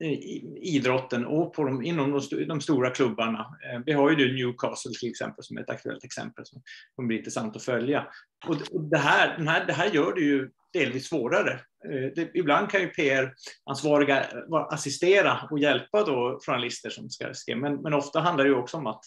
[0.00, 3.38] idrotten och på de, inom de, de, stora klubbarna.
[3.38, 6.62] Eh, vi har ju Newcastle till exempel som är ett aktuellt exempel som
[6.96, 8.06] kommer bli intressant att följa.
[8.46, 8.56] Och
[8.90, 11.52] det här, den här, det här gör det ju delvis svårare.
[11.84, 14.26] Eh, det, ibland kan ju PR-ansvariga
[14.70, 18.76] assistera och hjälpa då journalister som ska skriva, men, men ofta handlar det ju också
[18.76, 19.04] om att,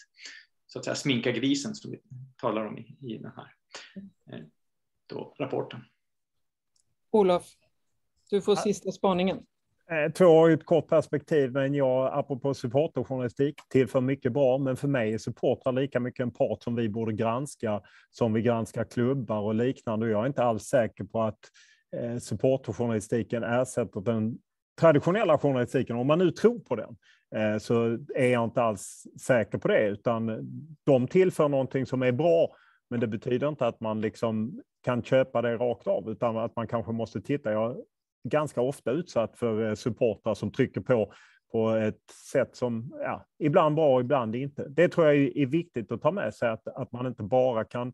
[0.66, 2.00] så att säga, sminka grisen som vi
[2.36, 3.54] talar om i, i den här
[4.32, 4.44] eh,
[5.06, 5.80] då, rapporten.
[7.10, 7.46] Olof,
[8.30, 9.46] du får sista spaningen.
[9.92, 14.58] Eh, två har ju ett kort perspektiv, men jag, apropå supporterjournalistik, tillför mycket bra.
[14.58, 17.80] Men för mig är supportrar lika mycket en part som vi borde granska,
[18.10, 20.06] som vi granskar klubbar och liknande.
[20.06, 21.38] Och jag är inte alls säker på att
[21.96, 24.38] eh, supporterjournalistiken ersätter den
[24.80, 26.96] traditionella journalistiken, om man nu tror på den,
[27.34, 30.48] eh, så är jag inte alls säker på det, utan
[30.86, 32.48] de tillför någonting som är bra,
[32.90, 36.66] men det betyder inte att man liksom kan köpa det rakt av, utan att man
[36.66, 37.52] kanske måste titta.
[37.52, 37.76] Jag
[38.24, 41.12] ganska ofta utsatt för eh, supportrar som trycker på
[41.52, 44.68] på ett sätt som ja, ibland bra ibland inte.
[44.68, 47.92] Det tror jag är viktigt att ta med sig, att, att man inte bara kan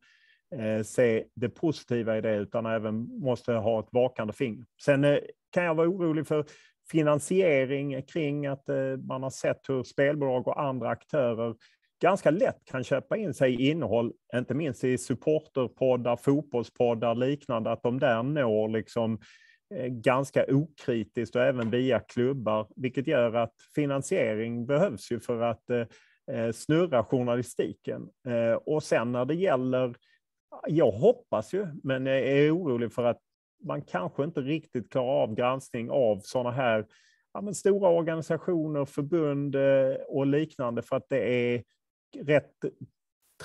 [0.55, 4.65] eh, se det positiva i det, utan även måste ha ett vakande finger.
[4.83, 5.19] Sen eh,
[5.53, 6.45] kan jag vara orolig för
[6.91, 11.55] finansiering kring att eh, man har sett hur spelbolag och andra aktörer
[12.03, 17.83] ganska lätt kan köpa in sig i innehåll, inte minst i supporterpoddar, fotbollspoddar liknande, att
[17.83, 19.19] de där når liksom Eh,
[19.75, 25.71] Eh, ganska okritiskt och även via klubbar, vilket gör att finansiering behövs ju för att
[25.71, 25.87] eh,
[26.31, 28.09] eh, snurra journalistiken.
[28.65, 29.95] Och sen när det gäller,
[30.67, 33.21] jag hoppas ju, men jag är orolig för att
[33.65, 36.87] man kanske inte riktigt klarar av granskning av sådana här
[37.33, 39.57] ja, stora organisationer, förbund
[40.09, 41.63] och liknande för att det är
[42.19, 42.55] rätt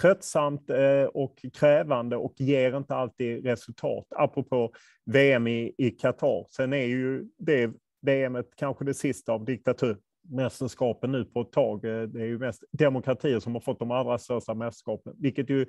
[0.02, 4.06] tröttsamt eh, och krävande och ger inte alltid resultat.
[4.10, 4.72] Apropå
[5.06, 6.46] VM i Qatar.
[6.50, 7.72] Sen är ju det
[8.02, 11.86] VM kanske det sista av diktaturmästerskapen nu på ett tag.
[11.86, 15.66] Eh, det är ju mest demokratier som har fått de allra största mästerskapen, vilket ju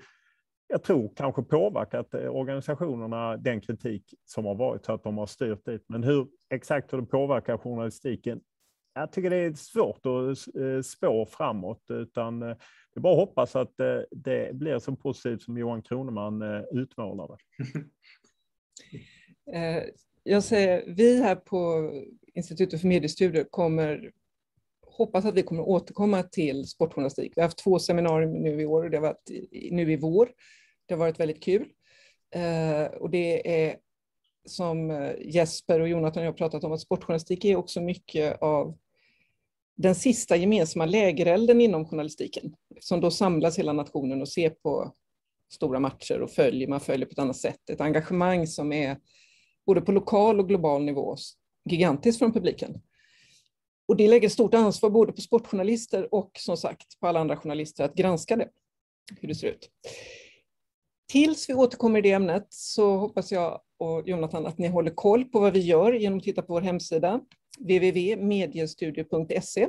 [0.66, 5.26] jag tror kanske påverkat eh, organisationerna, den kritik som har varit, så att de har
[5.26, 5.84] styrt dit.
[5.88, 8.40] Men hur exakt hur det påverkar journalistiken,
[8.94, 13.12] jag tycker det är svårt att eh, eh, spå framåt, utan eh, det är bara
[13.12, 13.76] att hoppas att
[14.10, 16.42] det blir så positivt som Johan Kroneman
[16.72, 17.36] utmålade.
[20.22, 21.90] jag säger, vi här på
[22.34, 24.12] Institutet för mediestudier kommer
[24.86, 27.32] hoppas att vi kommer återkomma till sportjournalistik.
[27.36, 29.30] Vi har haft två seminarier nu i år och det har varit
[29.70, 30.30] nu i vår.
[30.86, 31.68] Det har varit väldigt kul.
[33.00, 33.76] Och det är
[34.46, 38.78] som Jesper och Jonathan och jag har pratat om att sportjournalistik är också mycket av
[39.76, 44.94] den sista gemensamma lägerelden inom journalistiken, som då samlas hela nationen och ser på
[45.52, 47.70] stora matcher och följer, man följer på ett annat sätt.
[47.70, 48.98] Ett engagemang som är
[49.66, 51.16] både på lokal och global nivå
[51.70, 52.80] gigantiskt från publiken.
[53.88, 57.84] Och det lägger stort ansvar både på sportjournalister och som sagt på alla andra journalister
[57.84, 58.48] att granska det,
[59.20, 59.70] hur det ser ut
[61.14, 65.24] tills vi återkommer i det ämnet så hoppas jag och Jonathan att ni håller koll
[65.24, 67.20] på vad vi gör genom att titta på vår hemsida
[67.58, 69.68] www.mediestudio.se.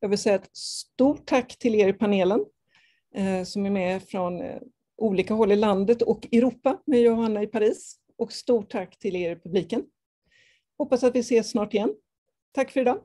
[0.00, 2.44] Jag vill säga ett stort tack till er i panelen
[3.14, 4.60] eh, som är med från eh,
[4.96, 7.96] olika håll i landet och Europa med Johanna i Paris.
[8.18, 9.82] Och stort tack till er i publiken.
[10.78, 11.94] Hoppas att vi ses snart igen.
[12.52, 12.98] Tack för idag.